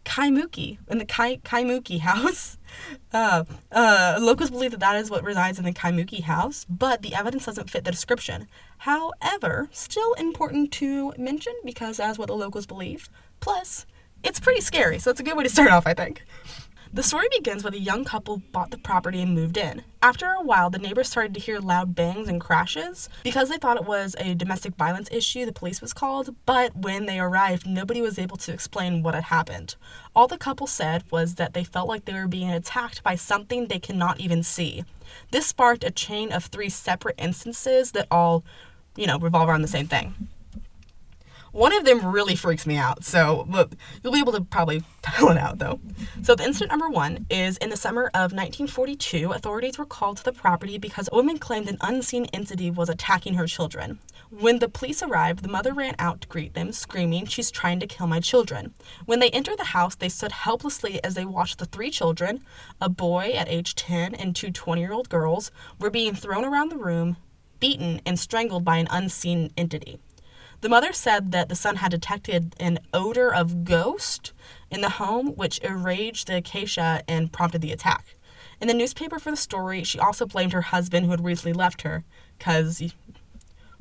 Kaimuki, 0.05 0.77
in 0.87 0.99
the 0.99 1.05
Kai, 1.05 1.37
Kaimuki 1.37 1.99
house. 1.99 2.57
Uh, 3.13 3.45
uh, 3.71 4.17
locals 4.19 4.51
believe 4.51 4.71
that 4.71 4.81
that 4.81 4.97
is 4.97 5.09
what 5.09 5.23
resides 5.23 5.57
in 5.57 5.63
the 5.63 5.71
Kaimuki 5.71 6.23
house, 6.23 6.65
but 6.67 7.01
the 7.03 7.15
evidence 7.15 7.45
doesn't 7.45 7.69
fit 7.69 7.85
the 7.85 7.91
description. 7.91 8.49
However, 8.79 9.69
still 9.71 10.11
important 10.15 10.73
to 10.73 11.13
mention 11.17 11.53
because 11.63 11.97
that's 11.97 12.19
what 12.19 12.27
the 12.27 12.35
locals 12.35 12.65
believe. 12.65 13.07
Plus, 13.39 13.85
it's 14.25 14.41
pretty 14.41 14.59
scary, 14.59 14.99
so 14.99 15.09
it's 15.11 15.21
a 15.21 15.23
good 15.23 15.37
way 15.37 15.43
to 15.43 15.49
start 15.49 15.71
off, 15.71 15.87
I 15.87 15.93
think. 15.93 16.23
The 16.93 17.03
story 17.03 17.27
begins 17.31 17.63
with 17.63 17.73
a 17.73 17.79
young 17.79 18.05
couple 18.05 18.41
bought 18.51 18.71
the 18.71 18.77
property 18.77 19.21
and 19.21 19.33
moved 19.33 19.57
in. 19.57 19.83
After 20.01 20.27
a 20.27 20.41
while, 20.41 20.69
the 20.69 20.77
neighbors 20.77 21.09
started 21.09 21.33
to 21.33 21.39
hear 21.39 21.59
loud 21.59 21.95
bangs 21.95 22.27
and 22.27 22.39
crashes. 22.39 23.09
Because 23.23 23.49
they 23.49 23.57
thought 23.57 23.77
it 23.77 23.85
was 23.85 24.15
a 24.19 24.35
domestic 24.35 24.75
violence 24.75 25.09
issue, 25.11 25.45
the 25.45 25.51
police 25.51 25.81
was 25.81 25.93
called, 25.93 26.35
but 26.45 26.75
when 26.75 27.05
they 27.05 27.19
arrived, 27.19 27.67
nobody 27.67 28.01
was 28.01 28.19
able 28.19 28.37
to 28.37 28.53
explain 28.53 29.03
what 29.03 29.15
had 29.15 29.25
happened. 29.25 29.75
All 30.15 30.27
the 30.27 30.37
couple 30.37 30.67
said 30.67 31.03
was 31.11 31.35
that 31.35 31.53
they 31.53 31.63
felt 31.63 31.87
like 31.87 32.05
they 32.05 32.13
were 32.13 32.27
being 32.27 32.51
attacked 32.51 33.03
by 33.03 33.15
something 33.15 33.67
they 33.67 33.79
cannot 33.79 34.19
even 34.19 34.43
see. 34.43 34.85
This 35.31 35.47
sparked 35.47 35.83
a 35.83 35.91
chain 35.91 36.31
of 36.31 36.45
three 36.45 36.69
separate 36.69 37.15
instances 37.17 37.91
that 37.91 38.07
all, 38.11 38.43
you 38.95 39.07
know, 39.07 39.19
revolve 39.19 39.49
around 39.49 39.63
the 39.63 39.67
same 39.67 39.87
thing. 39.87 40.13
One 41.55 41.71
of 41.71 41.85
them 41.85 42.05
really 42.05 42.35
freaks 42.35 42.67
me 42.67 42.75
out, 42.75 43.05
so 43.05 43.47
you'll 44.03 44.11
be 44.11 44.19
able 44.19 44.33
to 44.33 44.41
probably 44.41 44.83
tell 45.01 45.29
it 45.29 45.37
out 45.37 45.57
though. 45.57 45.79
So, 46.21 46.35
the 46.35 46.43
incident 46.43 46.69
number 46.69 46.89
one 46.89 47.25
is 47.29 47.55
in 47.55 47.69
the 47.69 47.77
summer 47.77 48.07
of 48.07 48.33
1942, 48.33 49.31
authorities 49.31 49.77
were 49.77 49.85
called 49.85 50.17
to 50.17 50.23
the 50.25 50.33
property 50.33 50.77
because 50.77 51.07
a 51.09 51.15
woman 51.15 51.37
claimed 51.37 51.69
an 51.69 51.77
unseen 51.79 52.25
entity 52.33 52.69
was 52.69 52.89
attacking 52.89 53.35
her 53.35 53.47
children. 53.47 53.99
When 54.29 54.59
the 54.59 54.67
police 54.67 55.01
arrived, 55.01 55.43
the 55.43 55.47
mother 55.47 55.71
ran 55.71 55.95
out 55.97 56.19
to 56.19 56.27
greet 56.27 56.55
them, 56.55 56.73
screaming, 56.73 57.25
She's 57.25 57.51
trying 57.51 57.79
to 57.79 57.87
kill 57.87 58.07
my 58.07 58.19
children. 58.19 58.73
When 59.05 59.21
they 59.21 59.29
entered 59.29 59.57
the 59.57 59.63
house, 59.63 59.95
they 59.95 60.09
stood 60.09 60.33
helplessly 60.33 61.01
as 61.05 61.13
they 61.13 61.23
watched 61.23 61.59
the 61.59 61.65
three 61.65 61.89
children, 61.89 62.43
a 62.81 62.89
boy 62.89 63.31
at 63.31 63.47
age 63.47 63.75
10 63.75 64.13
and 64.13 64.35
two 64.35 64.51
20 64.51 64.81
year 64.81 64.91
old 64.91 65.07
girls, 65.07 65.51
were 65.79 65.89
being 65.89 66.15
thrown 66.15 66.43
around 66.43 66.67
the 66.67 66.75
room, 66.75 67.15
beaten, 67.61 68.01
and 68.05 68.19
strangled 68.19 68.65
by 68.65 68.75
an 68.75 68.89
unseen 68.91 69.53
entity. 69.55 69.99
The 70.61 70.69
mother 70.69 70.93
said 70.93 71.31
that 71.31 71.49
the 71.49 71.55
son 71.55 71.77
had 71.77 71.91
detected 71.91 72.55
an 72.59 72.79
odor 72.93 73.33
of 73.33 73.63
ghost 73.63 74.33
in 74.71 74.81
the 74.81 74.89
home, 74.89 75.35
which 75.35 75.59
enraged 75.59 76.27
the 76.27 76.37
acacia 76.37 77.03
and 77.07 77.31
prompted 77.31 77.61
the 77.61 77.71
attack. 77.71 78.15
In 78.61 78.67
the 78.67 78.73
newspaper 78.73 79.19
for 79.19 79.31
the 79.31 79.37
story, 79.37 79.83
she 79.83 79.99
also 79.99 80.25
blamed 80.25 80.53
her 80.53 80.61
husband 80.61 81.05
who 81.05 81.11
had 81.11 81.23
recently 81.23 81.53
left 81.53 81.81
her, 81.81 82.03
because 82.37 82.81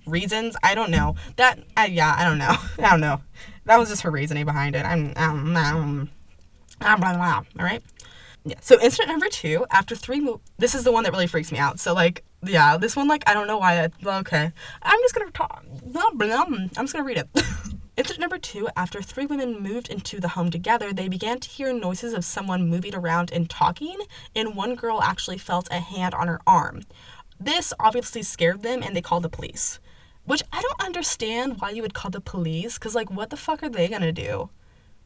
reasons 0.07 0.57
I 0.63 0.75
don't 0.75 0.91
know. 0.91 1.17
That 1.37 1.59
yeah, 1.91 2.15
I 2.17 2.25
don't 2.25 2.39
know. 2.39 2.55
I 2.79 2.91
don't 2.91 3.01
know. 3.01 3.21
That 3.65 3.79
was 3.79 3.89
just 3.89 4.03
her 4.03 4.11
reasoning 4.11 4.45
behind 4.45 4.77
it. 4.77 4.85
I'm 4.85 5.13
um, 5.17 5.57
um 5.57 6.11
blah, 6.81 6.97
blah, 6.97 7.15
blah, 7.15 7.43
all 7.59 7.65
right. 7.65 7.83
Yeah. 8.45 8.57
So 8.61 8.79
incident 8.81 9.09
number 9.09 9.29
two, 9.29 9.65
after 9.71 9.97
three 9.97 10.21
mo- 10.21 10.41
this 10.59 10.75
is 10.75 10.85
the 10.85 10.93
one 10.93 11.05
that 11.05 11.13
really 11.13 11.27
freaks 11.27 11.51
me 11.51 11.59
out. 11.59 11.81
So 11.81 11.95
like 11.95 12.25
yeah, 12.47 12.77
this 12.77 12.97
one 12.97 13.09
like 13.09 13.25
I 13.27 13.35
don't 13.35 13.47
know 13.47 13.59
why. 13.59 13.85
I, 13.85 13.91
okay, 14.19 14.53
I'm 14.83 14.99
just 15.01 15.15
gonna 15.15 15.31
talk. 15.31 15.65
I'm 15.95 16.85
just 16.85 16.93
gonna 16.93 17.05
read 17.05 17.19
it. 17.19 17.29
Incident 17.97 18.21
number 18.21 18.39
two 18.39 18.69
after 18.77 19.01
three 19.01 19.27
women 19.27 19.63
moved 19.63 19.89
into 19.89 20.19
the 20.19 20.29
home 20.29 20.51
together, 20.51 20.93
they 20.93 21.07
began 21.07 21.39
to 21.39 21.49
hear 21.49 21.73
noises 21.73 22.13
of 22.13 22.25
someone 22.25 22.69
moving 22.69 22.93
around 22.93 23.31
and 23.33 23.49
talking, 23.49 23.99
and 24.35 24.57
one 24.57 24.75
girl 24.75 25.01
actually 25.01 25.39
felt 25.39 25.69
a 25.71 25.79
hand 25.79 26.13
on 26.13 26.27
her 26.27 26.41
arm. 26.45 26.83
This 27.39 27.73
obviously 27.79 28.23
scared 28.23 28.63
them, 28.63 28.83
and 28.83 28.97
they 28.97 29.01
called 29.01 29.23
the 29.23 29.29
police. 29.29 29.79
Which 30.25 30.43
I 30.53 30.61
don't 30.61 30.83
understand 30.83 31.61
why 31.61 31.71
you 31.71 31.83
would 31.83 31.95
call 31.95 32.11
the 32.11 32.21
police, 32.21 32.79
because, 32.79 32.97
like, 32.97 33.11
what 33.13 33.31
the 33.31 33.37
fuck 33.37 33.63
are 33.63 33.69
they 33.69 33.87
gonna 33.87 34.13
do? 34.13 34.51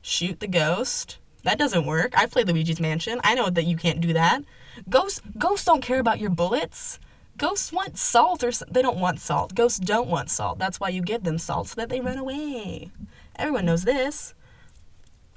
Shoot 0.00 0.40
the 0.40 0.49
ghost? 0.49 1.18
That 1.42 1.59
doesn't 1.59 1.85
work. 1.85 2.16
I 2.16 2.25
played 2.25 2.49
Luigi's 2.49 2.80
Mansion. 2.80 3.21
I 3.23 3.35
know 3.35 3.50
that 3.50 3.66
you 3.66 3.76
can't 3.76 4.00
do 4.00 4.14
that. 4.14 4.45
Ghosts, 4.88 5.21
ghosts 5.37 5.66
don't 5.66 5.83
care 5.83 6.00
about 6.00 6.21
your 6.21 6.30
bullets 6.30 6.99
Ghosts 7.38 7.73
want 7.73 7.97
salt 7.97 8.42
or 8.42 8.50
they 8.68 8.83
don't 8.83 8.99
want 8.99 9.21
salt. 9.21 9.54
Ghosts 9.54 9.78
don't 9.78 10.09
want 10.09 10.28
salt. 10.28 10.59
That's 10.59 10.80
why 10.80 10.88
you 10.88 11.00
give 11.00 11.23
them 11.23 11.38
salt 11.38 11.68
so 11.68 11.76
that 11.76 11.88
they 11.88 12.00
run 12.00 12.18
away. 12.18 12.90
Everyone 13.37 13.64
knows 13.64 13.85
this. 13.85 14.35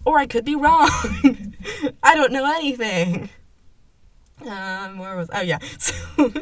Or 0.04 0.18
I 0.18 0.26
could 0.26 0.44
be 0.44 0.56
wrong. 0.56 0.90
I 2.04 2.16
don't 2.16 2.32
know 2.32 2.52
anything. 2.56 3.30
Um, 4.48 4.98
where 4.98 5.16
was 5.16 5.30
oh 5.32 5.42
yeah. 5.42 5.60
So 5.78 6.34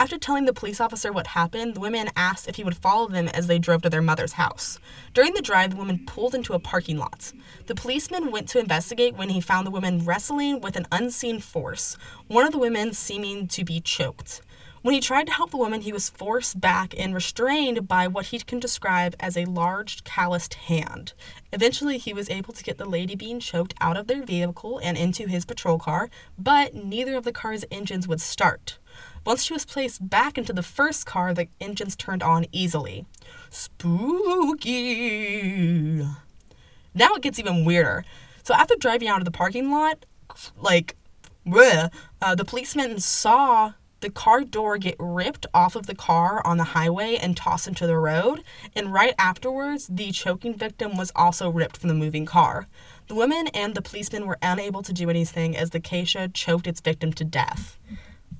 after 0.00 0.16
telling 0.18 0.46
the 0.46 0.52
police 0.54 0.80
officer 0.80 1.12
what 1.12 1.26
happened, 1.28 1.74
the 1.74 1.80
women 1.80 2.08
asked 2.16 2.48
if 2.48 2.56
he 2.56 2.64
would 2.64 2.76
follow 2.76 3.08
them 3.08 3.28
as 3.28 3.46
they 3.46 3.58
drove 3.58 3.82
to 3.82 3.90
their 3.90 4.00
mother's 4.00 4.32
house. 4.32 4.78
During 5.12 5.34
the 5.34 5.42
drive, 5.42 5.70
the 5.70 5.76
woman 5.76 6.04
pulled 6.06 6.34
into 6.34 6.54
a 6.54 6.58
parking 6.58 6.96
lot. 6.96 7.32
The 7.66 7.74
policeman 7.74 8.30
went 8.30 8.48
to 8.50 8.58
investigate 8.58 9.16
when 9.16 9.28
he 9.28 9.40
found 9.40 9.66
the 9.66 9.70
women 9.70 10.04
wrestling 10.04 10.60
with 10.60 10.76
an 10.76 10.86
unseen 10.90 11.40
force, 11.40 11.98
one 12.28 12.46
of 12.46 12.52
the 12.52 12.58
women 12.58 12.94
seeming 12.94 13.48
to 13.48 13.64
be 13.64 13.80
choked. 13.80 14.40
When 14.84 14.92
he 14.92 15.00
tried 15.00 15.26
to 15.28 15.32
help 15.32 15.50
the 15.50 15.56
woman, 15.56 15.80
he 15.80 15.94
was 15.94 16.10
forced 16.10 16.60
back 16.60 16.94
and 16.98 17.14
restrained 17.14 17.88
by 17.88 18.06
what 18.06 18.26
he 18.26 18.38
can 18.40 18.60
describe 18.60 19.16
as 19.18 19.34
a 19.34 19.46
large, 19.46 20.04
calloused 20.04 20.52
hand. 20.52 21.14
Eventually, 21.54 21.96
he 21.96 22.12
was 22.12 22.28
able 22.28 22.52
to 22.52 22.62
get 22.62 22.76
the 22.76 22.84
lady 22.84 23.14
being 23.16 23.40
choked 23.40 23.72
out 23.80 23.96
of 23.96 24.08
their 24.08 24.22
vehicle 24.22 24.78
and 24.84 24.98
into 24.98 25.26
his 25.26 25.46
patrol 25.46 25.78
car, 25.78 26.10
but 26.36 26.74
neither 26.74 27.16
of 27.16 27.24
the 27.24 27.32
car's 27.32 27.64
engines 27.70 28.06
would 28.06 28.20
start. 28.20 28.76
Once 29.24 29.44
she 29.44 29.54
was 29.54 29.64
placed 29.64 30.06
back 30.10 30.36
into 30.36 30.52
the 30.52 30.62
first 30.62 31.06
car, 31.06 31.32
the 31.32 31.48
engines 31.62 31.96
turned 31.96 32.22
on 32.22 32.44
easily. 32.52 33.06
Spooky. 33.48 34.76
Now 36.92 37.14
it 37.14 37.22
gets 37.22 37.38
even 37.38 37.64
weirder. 37.64 38.04
So 38.42 38.52
after 38.52 38.76
driving 38.76 39.08
out 39.08 39.22
of 39.22 39.24
the 39.24 39.30
parking 39.30 39.70
lot, 39.70 40.04
like, 40.60 40.94
bleh, 41.46 41.90
uh, 42.20 42.34
the 42.34 42.44
policeman 42.44 43.00
saw 43.00 43.72
the 44.04 44.10
car 44.10 44.44
door 44.44 44.76
get 44.78 44.96
ripped 44.98 45.46
off 45.54 45.74
of 45.74 45.86
the 45.86 45.94
car 45.94 46.46
on 46.46 46.58
the 46.58 46.64
highway 46.64 47.16
and 47.16 47.36
tossed 47.36 47.66
into 47.66 47.86
the 47.86 47.96
road, 47.96 48.44
and 48.76 48.92
right 48.92 49.14
afterwards, 49.18 49.88
the 49.88 50.12
choking 50.12 50.54
victim 50.54 50.96
was 50.96 51.10
also 51.16 51.50
ripped 51.50 51.78
from 51.78 51.88
the 51.88 51.94
moving 51.94 52.26
car. 52.26 52.68
The 53.08 53.14
women 53.14 53.48
and 53.48 53.74
the 53.74 53.82
policeman 53.82 54.26
were 54.26 54.38
unable 54.42 54.82
to 54.82 54.92
do 54.92 55.10
anything 55.10 55.56
as 55.56 55.70
the 55.70 55.78
Acacia 55.78 56.28
choked 56.28 56.66
its 56.66 56.80
victim 56.80 57.12
to 57.14 57.24
death. 57.24 57.78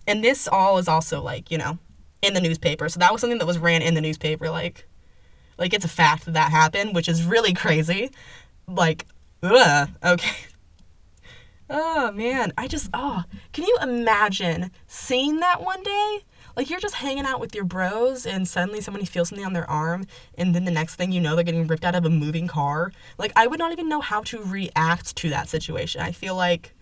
And 0.07 0.23
this 0.23 0.47
all 0.47 0.79
is 0.79 0.87
also 0.87 1.23
like, 1.23 1.51
you 1.51 1.59
know, 1.59 1.79
in 2.21 2.35
the 2.35 2.41
newspaper. 2.41 2.89
So 2.89 3.01
that 3.01 3.11
was 3.11 3.21
something 3.21 3.39
that 3.39 3.47
was 3.47 3.59
ran 3.59 3.83
in 3.83 3.95
the 3.95 4.01
newspaper 4.01 4.51
like 4.51 4.87
like 5.57 5.73
it's 5.73 5.85
a 5.85 5.89
fact 5.89 6.25
that 6.25 6.35
that 6.35 6.51
happened, 6.51 6.95
which 6.95 7.09
is 7.09 7.25
really 7.25 7.55
crazy. 7.55 8.11
Like, 8.67 9.07
ugh, 9.43 9.89
okay. 10.05 10.37
Oh 11.77 12.13
man, 12.13 12.53
I 12.57 12.69
just 12.69 12.89
oh, 12.95 13.25
can 13.53 13.65
you 13.65 13.77
imagine 13.83 14.71
seeing 14.87 15.41
that 15.41 15.61
one 15.61 15.83
day? 15.83 16.21
Like 16.57 16.71
you're 16.71 16.79
just 16.79 16.95
hanging 16.95 17.27
out 17.27 17.41
with 17.41 17.53
your 17.53 17.65
bros 17.65 18.27
and 18.27 18.47
suddenly 18.47 18.81
somebody 18.81 19.05
feels 19.05 19.31
something 19.31 19.45
on 19.45 19.55
their 19.55 19.69
arm 19.69 20.07
and 20.39 20.55
then 20.55 20.65
the 20.67 20.71
next 20.71 20.95
thing 20.95 21.11
you 21.11 21.21
know 21.21 21.35
they're 21.35 21.43
getting 21.43 21.67
ripped 21.67 21.85
out 21.85 21.97
of 21.97 22.05
a 22.05 22.11
moving 22.11 22.47
car. 22.47 22.93
Like 23.19 23.33
I 23.35 23.49
would 23.49 23.59
not 23.59 23.73
even 23.73 23.89
know 23.89 24.01
how 24.01 24.21
to 24.23 24.41
react 24.45 25.17
to 25.17 25.31
that 25.31 25.49
situation. 25.49 26.01
I 26.01 26.13
feel 26.13 26.37
like 26.37 26.75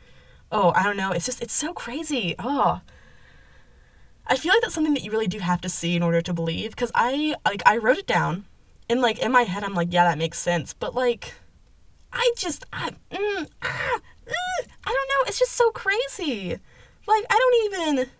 oh, 0.50 0.72
I 0.76 0.82
don't 0.82 0.99
know, 0.99 1.12
it's 1.12 1.25
just 1.25 1.42
it's 1.42 1.54
so 1.54 1.72
crazy. 1.72 2.34
Oh. 2.38 2.82
I 4.26 4.37
feel 4.37 4.52
like 4.52 4.61
that's 4.61 4.75
something 4.75 4.92
that 4.92 5.04
you 5.04 5.11
really 5.11 5.26
do 5.26 5.38
have 5.38 5.62
to 5.62 5.70
see 5.70 5.96
in 5.96 6.02
order 6.02 6.20
to 6.20 6.34
believe 6.34 6.76
cuz 6.76 6.92
I 6.94 7.34
like 7.46 7.62
I 7.64 7.78
wrote 7.78 7.96
it 7.96 8.06
down 8.06 8.44
and 8.90 9.00
like 9.00 9.20
in 9.20 9.32
my 9.32 9.44
head 9.44 9.64
I'm 9.64 9.75
like, 9.75 9.90
yeah, 9.90 10.04
that 10.04 10.18
makes 10.18 10.38
sense. 10.38 10.75
But 10.75 10.94
like 10.94 11.32
I 12.12 12.30
just 12.37 12.66
I 12.75 12.90
mm, 13.11 13.49
ah, 13.62 14.00
Uh, 14.32 14.64
I 14.84 14.90
don't 14.90 15.08
know. 15.08 15.28
It's 15.28 15.38
just 15.38 15.52
so 15.52 15.70
crazy. 15.70 16.58
Like 17.06 17.24
I 17.30 17.38
don't 17.38 17.72
even 17.72 18.10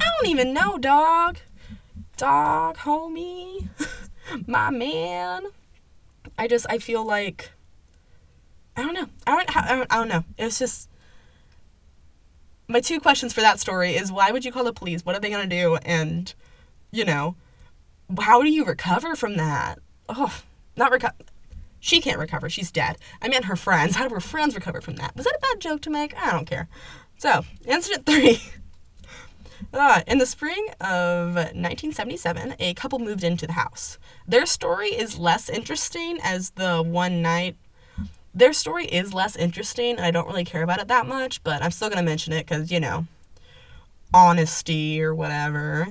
I 0.00 0.10
don't 0.18 0.30
even 0.30 0.52
know, 0.52 0.78
dog. 0.78 1.38
Dog, 2.16 2.76
homie, 2.78 3.68
my 4.46 4.70
man. 4.70 5.46
I 6.38 6.46
just 6.48 6.66
I 6.68 6.78
feel 6.78 7.04
like 7.04 7.50
I 8.76 8.82
don't 8.82 8.94
know. 8.94 9.08
I 9.26 9.36
don't, 9.36 9.56
I 9.56 9.76
don't 9.76 9.92
I 9.92 9.96
don't 9.96 10.08
know. 10.08 10.24
It's 10.38 10.58
just 10.58 10.88
my 12.68 12.80
two 12.80 13.00
questions 13.00 13.32
for 13.32 13.40
that 13.40 13.58
story 13.58 13.96
is 13.96 14.12
why 14.12 14.30
would 14.30 14.44
you 14.44 14.52
call 14.52 14.64
the 14.64 14.72
police? 14.72 15.04
What 15.04 15.16
are 15.16 15.20
they 15.20 15.30
gonna 15.30 15.46
do? 15.46 15.76
And 15.76 16.32
you 16.92 17.04
know, 17.04 17.36
how 18.20 18.42
do 18.42 18.50
you 18.50 18.64
recover 18.64 19.16
from 19.16 19.36
that? 19.36 19.78
Oh, 20.08 20.40
not 20.76 20.92
recover. 20.92 21.14
She 21.80 22.00
can't 22.00 22.18
recover. 22.18 22.48
She's 22.48 22.70
dead. 22.70 22.98
I 23.20 23.28
meant 23.28 23.46
her 23.46 23.56
friends. 23.56 23.96
How 23.96 24.06
do 24.06 24.14
her 24.14 24.20
friends 24.20 24.54
recover 24.54 24.80
from 24.80 24.96
that? 24.96 25.16
Was 25.16 25.24
that 25.24 25.36
a 25.36 25.40
bad 25.40 25.60
joke 25.60 25.80
to 25.82 25.90
make? 25.90 26.14
I 26.16 26.30
don't 26.30 26.46
care. 26.46 26.68
So, 27.18 27.44
incident 27.66 28.06
three. 28.06 28.40
Uh, 29.72 30.00
in 30.06 30.18
the 30.18 30.26
spring 30.26 30.66
of 30.80 31.34
1977, 31.34 32.56
a 32.58 32.74
couple 32.74 32.98
moved 32.98 33.22
into 33.22 33.46
the 33.46 33.52
house. 33.52 33.98
Their 34.26 34.46
story 34.46 34.88
is 34.88 35.18
less 35.18 35.48
interesting 35.48 36.18
as 36.22 36.50
the 36.50 36.82
one 36.82 37.22
night. 37.22 37.56
Their 38.34 38.52
story 38.52 38.86
is 38.86 39.14
less 39.14 39.36
interesting, 39.36 39.96
and 39.96 40.00
I 40.04 40.10
don't 40.10 40.26
really 40.26 40.44
care 40.44 40.62
about 40.62 40.80
it 40.80 40.88
that 40.88 41.06
much, 41.06 41.44
but 41.44 41.62
I'm 41.62 41.70
still 41.70 41.88
going 41.88 41.98
to 41.98 42.10
mention 42.10 42.32
it 42.32 42.46
because, 42.46 42.72
you 42.72 42.80
know, 42.80 43.06
honesty 44.12 45.00
or 45.00 45.14
whatever. 45.14 45.88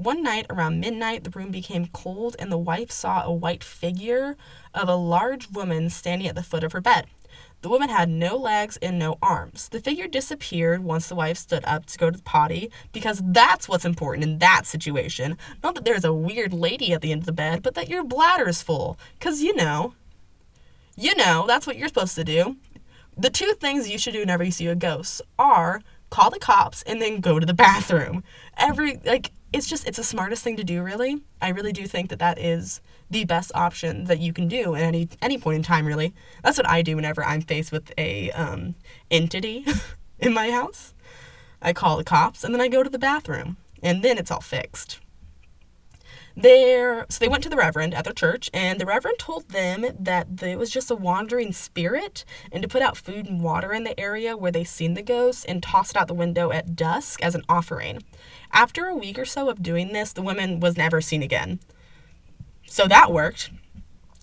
One 0.00 0.22
night 0.22 0.46
around 0.48 0.80
midnight, 0.80 1.24
the 1.24 1.38
room 1.38 1.50
became 1.50 1.88
cold, 1.88 2.34
and 2.38 2.50
the 2.50 2.56
wife 2.56 2.90
saw 2.90 3.22
a 3.22 3.30
white 3.30 3.62
figure 3.62 4.34
of 4.72 4.88
a 4.88 4.94
large 4.94 5.50
woman 5.50 5.90
standing 5.90 6.26
at 6.26 6.34
the 6.34 6.42
foot 6.42 6.64
of 6.64 6.72
her 6.72 6.80
bed. 6.80 7.04
The 7.60 7.68
woman 7.68 7.90
had 7.90 8.08
no 8.08 8.38
legs 8.38 8.78
and 8.80 8.98
no 8.98 9.18
arms. 9.20 9.68
The 9.68 9.78
figure 9.78 10.08
disappeared 10.08 10.82
once 10.82 11.06
the 11.06 11.14
wife 11.14 11.36
stood 11.36 11.62
up 11.66 11.84
to 11.84 11.98
go 11.98 12.10
to 12.10 12.16
the 12.16 12.22
potty 12.22 12.70
because 12.92 13.20
that's 13.22 13.68
what's 13.68 13.84
important 13.84 14.24
in 14.24 14.38
that 14.38 14.64
situation. 14.64 15.36
Not 15.62 15.74
that 15.74 15.84
there's 15.84 16.06
a 16.06 16.14
weird 16.14 16.54
lady 16.54 16.94
at 16.94 17.02
the 17.02 17.12
end 17.12 17.20
of 17.22 17.26
the 17.26 17.32
bed, 17.32 17.62
but 17.62 17.74
that 17.74 17.90
your 17.90 18.02
bladder's 18.02 18.62
full. 18.62 18.98
Because 19.18 19.42
you 19.42 19.54
know, 19.54 19.92
you 20.96 21.14
know, 21.14 21.44
that's 21.46 21.66
what 21.66 21.76
you're 21.76 21.88
supposed 21.88 22.14
to 22.14 22.24
do. 22.24 22.56
The 23.18 23.28
two 23.28 23.52
things 23.60 23.90
you 23.90 23.98
should 23.98 24.14
do 24.14 24.20
whenever 24.20 24.44
you 24.44 24.50
see 24.50 24.66
a 24.66 24.74
ghost 24.74 25.20
are 25.38 25.82
call 26.08 26.30
the 26.30 26.38
cops 26.38 26.82
and 26.84 27.02
then 27.02 27.20
go 27.20 27.38
to 27.38 27.44
the 27.44 27.52
bathroom. 27.68 28.24
Every, 28.56 28.98
like, 29.04 29.32
it's 29.52 29.66
just, 29.66 29.86
it's 29.86 29.96
the 29.96 30.04
smartest 30.04 30.42
thing 30.44 30.56
to 30.56 30.64
do, 30.64 30.82
really. 30.82 31.20
I 31.40 31.48
really 31.48 31.72
do 31.72 31.86
think 31.86 32.10
that 32.10 32.18
that 32.18 32.38
is 32.38 32.80
the 33.10 33.24
best 33.24 33.50
option 33.54 34.04
that 34.04 34.20
you 34.20 34.32
can 34.32 34.48
do 34.48 34.74
at 34.74 34.82
any 34.82 35.08
any 35.20 35.36
point 35.36 35.56
in 35.56 35.62
time 35.62 35.86
really. 35.86 36.14
That's 36.42 36.56
what 36.56 36.68
i 36.68 36.80
do 36.80 36.96
whenever 36.96 37.24
i'm 37.24 37.42
faced 37.42 37.72
with 37.72 37.92
a 37.98 38.30
um, 38.30 38.76
entity 39.10 39.66
in 40.18 40.32
my 40.32 40.50
house. 40.50 40.94
I 41.60 41.72
call 41.72 41.96
the 41.96 42.04
cops 42.04 42.44
and 42.44 42.54
then 42.54 42.60
i 42.60 42.68
go 42.68 42.82
to 42.82 42.90
the 42.90 42.98
bathroom 42.98 43.56
and 43.82 44.02
then 44.02 44.16
it's 44.16 44.30
all 44.30 44.40
fixed. 44.40 45.00
There 46.36 47.04
so 47.08 47.18
they 47.18 47.28
went 47.28 47.42
to 47.42 47.48
the 47.48 47.56
reverend 47.56 47.92
at 47.92 48.04
their 48.04 48.12
church 48.12 48.48
and 48.54 48.80
the 48.80 48.86
reverend 48.86 49.18
told 49.18 49.48
them 49.48 49.84
that 49.98 50.28
it 50.42 50.58
was 50.58 50.70
just 50.70 50.90
a 50.90 50.94
wandering 50.94 51.52
spirit 51.52 52.24
and 52.52 52.62
to 52.62 52.68
put 52.68 52.82
out 52.82 52.96
food 52.96 53.26
and 53.26 53.42
water 53.42 53.72
in 53.72 53.82
the 53.82 53.98
area 53.98 54.36
where 54.36 54.52
they 54.52 54.62
seen 54.62 54.94
the 54.94 55.02
ghost 55.02 55.44
and 55.48 55.62
toss 55.62 55.90
it 55.90 55.96
out 55.96 56.06
the 56.06 56.14
window 56.14 56.52
at 56.52 56.76
dusk 56.76 57.20
as 57.22 57.34
an 57.34 57.42
offering 57.48 58.00
after 58.52 58.86
a 58.86 58.94
week 58.94 59.18
or 59.18 59.24
so 59.24 59.48
of 59.48 59.62
doing 59.62 59.92
this 59.92 60.12
the 60.12 60.22
woman 60.22 60.60
was 60.60 60.76
never 60.76 61.00
seen 61.00 61.22
again 61.22 61.60
so 62.70 62.86
that 62.86 63.12
worked. 63.12 63.50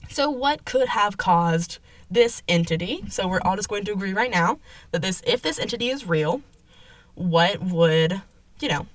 So 0.10 0.30
what 0.30 0.64
could 0.64 0.88
have 0.88 1.18
caused 1.18 1.80
this 2.10 2.42
entity? 2.48 3.04
So 3.10 3.28
we're 3.28 3.42
all 3.42 3.58
just 3.58 3.68
going 3.68 3.84
to 3.84 3.92
agree 3.92 4.14
right 4.14 4.32
now 4.32 4.60
that 4.92 5.02
this 5.02 5.22
if 5.28 5.42
this 5.42 5.60
entity 5.60 5.90
is 5.90 6.08
real, 6.08 6.42
what 7.14 7.62
would, 7.62 8.22
you 8.62 8.70
know, 8.70 8.88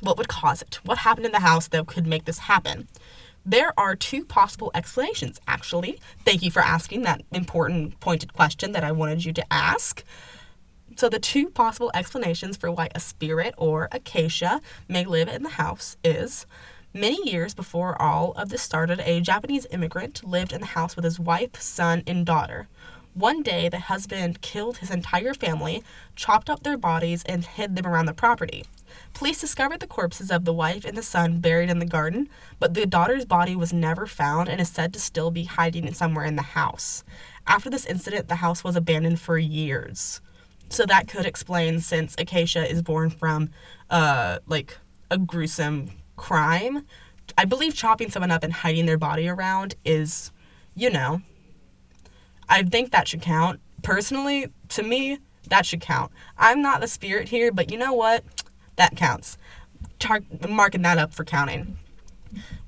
what 0.00 0.18
would 0.18 0.28
cause 0.28 0.60
it? 0.60 0.78
What 0.84 0.98
happened 0.98 1.24
in 1.24 1.32
the 1.32 1.40
house 1.40 1.68
that 1.68 1.86
could 1.86 2.06
make 2.06 2.26
this 2.26 2.40
happen? 2.40 2.86
There 3.46 3.72
are 3.78 3.96
two 3.96 4.26
possible 4.26 4.70
explanations, 4.74 5.40
actually. 5.48 5.98
Thank 6.26 6.42
you 6.42 6.50
for 6.50 6.60
asking 6.60 7.00
that 7.02 7.22
important, 7.32 7.98
pointed 8.00 8.34
question 8.34 8.72
that 8.72 8.84
I 8.84 8.92
wanted 8.92 9.24
you 9.24 9.32
to 9.32 9.52
ask. 9.52 10.04
So, 10.96 11.10
the 11.10 11.18
two 11.18 11.50
possible 11.50 11.90
explanations 11.92 12.56
for 12.56 12.70
why 12.72 12.88
a 12.94 13.00
spirit 13.00 13.54
or 13.58 13.88
acacia 13.92 14.62
may 14.88 15.04
live 15.04 15.28
in 15.28 15.42
the 15.42 15.50
house 15.50 15.96
is 16.02 16.46
Many 16.94 17.30
years 17.30 17.52
before 17.52 18.00
all 18.00 18.32
of 18.32 18.48
this 18.48 18.62
started, 18.62 19.00
a 19.00 19.20
Japanese 19.20 19.66
immigrant 19.70 20.26
lived 20.26 20.54
in 20.54 20.62
the 20.62 20.68
house 20.68 20.96
with 20.96 21.04
his 21.04 21.20
wife, 21.20 21.60
son, 21.60 22.02
and 22.06 22.24
daughter. 22.24 22.68
One 23.12 23.42
day, 23.42 23.68
the 23.68 23.80
husband 23.80 24.40
killed 24.40 24.78
his 24.78 24.90
entire 24.90 25.34
family, 25.34 25.82
chopped 26.14 26.48
up 26.48 26.62
their 26.62 26.78
bodies, 26.78 27.22
and 27.24 27.44
hid 27.44 27.76
them 27.76 27.86
around 27.86 28.06
the 28.06 28.14
property. 28.14 28.64
Police 29.12 29.42
discovered 29.42 29.80
the 29.80 29.86
corpses 29.86 30.30
of 30.30 30.46
the 30.46 30.54
wife 30.54 30.86
and 30.86 30.96
the 30.96 31.02
son 31.02 31.40
buried 31.40 31.68
in 31.68 31.80
the 31.80 31.84
garden, 31.84 32.30
but 32.58 32.72
the 32.72 32.86
daughter's 32.86 33.26
body 33.26 33.54
was 33.54 33.74
never 33.74 34.06
found 34.06 34.48
and 34.48 34.58
is 34.58 34.70
said 34.70 34.94
to 34.94 34.98
still 34.98 35.30
be 35.30 35.44
hiding 35.44 35.92
somewhere 35.92 36.24
in 36.24 36.36
the 36.36 36.42
house. 36.42 37.04
After 37.46 37.68
this 37.68 37.84
incident, 37.84 38.28
the 38.28 38.36
house 38.36 38.64
was 38.64 38.76
abandoned 38.76 39.20
for 39.20 39.36
years. 39.36 40.22
So 40.68 40.84
that 40.86 41.08
could 41.08 41.26
explain 41.26 41.80
since 41.80 42.14
Acacia 42.18 42.68
is 42.68 42.82
born 42.82 43.10
from 43.10 43.50
uh 43.90 44.38
like 44.46 44.76
a 45.10 45.18
gruesome 45.18 45.90
crime, 46.16 46.84
I 47.38 47.44
believe 47.44 47.74
chopping 47.74 48.10
someone 48.10 48.30
up 48.30 48.42
and 48.42 48.52
hiding 48.52 48.86
their 48.86 48.98
body 48.98 49.28
around 49.28 49.74
is, 49.84 50.32
you 50.74 50.90
know, 50.90 51.20
I 52.48 52.62
think 52.62 52.90
that 52.92 53.08
should 53.08 53.22
count. 53.22 53.60
Personally, 53.82 54.48
to 54.70 54.82
me, 54.82 55.18
that 55.48 55.66
should 55.66 55.80
count. 55.80 56.10
I'm 56.38 56.60
not 56.62 56.80
the 56.80 56.88
spirit 56.88 57.28
here, 57.28 57.52
but 57.52 57.70
you 57.70 57.78
know 57.78 57.92
what? 57.92 58.24
That 58.76 58.96
counts. 58.96 59.38
tar- 59.98 60.22
marking 60.48 60.82
that 60.82 60.98
up 60.98 61.14
for 61.14 61.24
counting. 61.24 61.76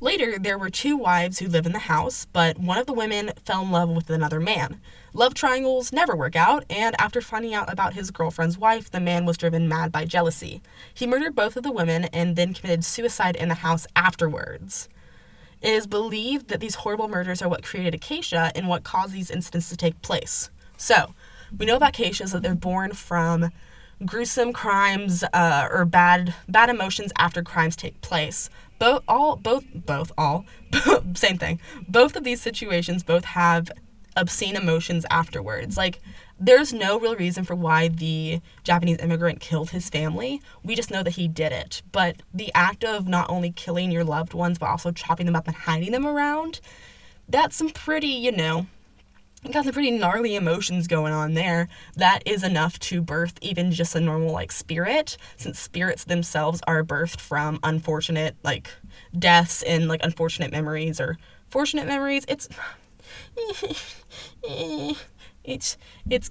Later, 0.00 0.38
there 0.38 0.58
were 0.58 0.70
two 0.70 0.96
wives 0.96 1.38
who 1.38 1.48
lived 1.48 1.66
in 1.66 1.72
the 1.72 1.78
house, 1.80 2.26
but 2.32 2.58
one 2.58 2.78
of 2.78 2.86
the 2.86 2.92
women 2.92 3.32
fell 3.44 3.62
in 3.62 3.70
love 3.70 3.88
with 3.88 4.10
another 4.10 4.40
man. 4.40 4.80
Love 5.12 5.34
triangles 5.34 5.92
never 5.92 6.14
work 6.14 6.36
out, 6.36 6.64
and 6.70 6.94
after 7.00 7.20
finding 7.20 7.54
out 7.54 7.72
about 7.72 7.94
his 7.94 8.10
girlfriend's 8.10 8.58
wife, 8.58 8.90
the 8.90 9.00
man 9.00 9.24
was 9.24 9.36
driven 9.36 9.68
mad 9.68 9.90
by 9.90 10.04
jealousy. 10.04 10.62
He 10.94 11.06
murdered 11.06 11.34
both 11.34 11.56
of 11.56 11.62
the 11.62 11.72
women 11.72 12.04
and 12.06 12.36
then 12.36 12.54
committed 12.54 12.84
suicide 12.84 13.34
in 13.36 13.48
the 13.48 13.56
house 13.56 13.86
afterwards. 13.96 14.88
It 15.60 15.70
is 15.70 15.86
believed 15.86 16.48
that 16.48 16.60
these 16.60 16.76
horrible 16.76 17.08
murders 17.08 17.42
are 17.42 17.48
what 17.48 17.64
created 17.64 17.94
Acacia 17.94 18.52
and 18.54 18.68
what 18.68 18.84
caused 18.84 19.12
these 19.12 19.30
incidents 19.30 19.68
to 19.70 19.76
take 19.76 20.00
place. 20.02 20.50
So, 20.76 21.14
we 21.56 21.66
know 21.66 21.76
about 21.76 21.90
Acacias 21.90 22.32
that 22.32 22.42
they're 22.42 22.54
born 22.54 22.92
from 22.92 23.50
gruesome 24.04 24.52
crimes 24.52 25.24
uh, 25.32 25.68
or 25.70 25.84
bad 25.84 26.34
bad 26.48 26.70
emotions 26.70 27.12
after 27.18 27.42
crimes 27.42 27.76
take 27.76 28.00
place. 28.00 28.50
Both 28.78 29.02
all 29.08 29.36
both 29.36 29.64
both 29.74 30.12
all 30.16 30.44
same 31.14 31.38
thing. 31.38 31.60
Both 31.88 32.16
of 32.16 32.24
these 32.24 32.40
situations 32.40 33.02
both 33.02 33.24
have 33.24 33.70
obscene 34.16 34.56
emotions 34.56 35.06
afterwards. 35.10 35.76
Like 35.76 36.00
there's 36.40 36.72
no 36.72 37.00
real 37.00 37.16
reason 37.16 37.44
for 37.44 37.54
why 37.54 37.88
the 37.88 38.40
Japanese 38.62 38.98
immigrant 38.98 39.40
killed 39.40 39.70
his 39.70 39.88
family. 39.88 40.40
We 40.62 40.74
just 40.74 40.90
know 40.90 41.02
that 41.02 41.12
he 41.12 41.26
did 41.26 41.52
it. 41.52 41.82
But 41.90 42.22
the 42.32 42.52
act 42.54 42.84
of 42.84 43.08
not 43.08 43.28
only 43.28 43.50
killing 43.50 43.90
your 43.90 44.04
loved 44.04 44.34
ones 44.34 44.58
but 44.58 44.66
also 44.66 44.92
chopping 44.92 45.26
them 45.26 45.36
up 45.36 45.48
and 45.48 45.56
hiding 45.56 45.92
them 45.92 46.06
around, 46.06 46.60
that's 47.28 47.56
some 47.56 47.70
pretty, 47.70 48.08
you 48.08 48.32
know, 48.32 48.66
got 49.40 49.64
some 49.64 49.72
pretty 49.72 49.90
gnarly 49.92 50.34
emotions 50.34 50.86
going 50.86 51.12
on 51.12 51.34
there. 51.34 51.68
That 51.96 52.22
is 52.26 52.42
enough 52.42 52.78
to 52.80 53.00
birth 53.00 53.34
even 53.40 53.70
just 53.72 53.94
a 53.94 54.00
normal 54.00 54.32
like 54.32 54.52
spirit, 54.52 55.16
since 55.36 55.58
spirits 55.58 56.04
themselves 56.04 56.60
are 56.66 56.84
birthed 56.84 57.20
from 57.20 57.58
unfortunate 57.62 58.36
like 58.42 58.70
deaths 59.18 59.62
and 59.62 59.88
like 59.88 60.04
unfortunate 60.04 60.50
memories 60.50 61.00
or 61.00 61.18
fortunate 61.48 61.86
memories. 61.86 62.24
It's 62.28 62.48
it's 65.44 65.76
it's 66.10 66.30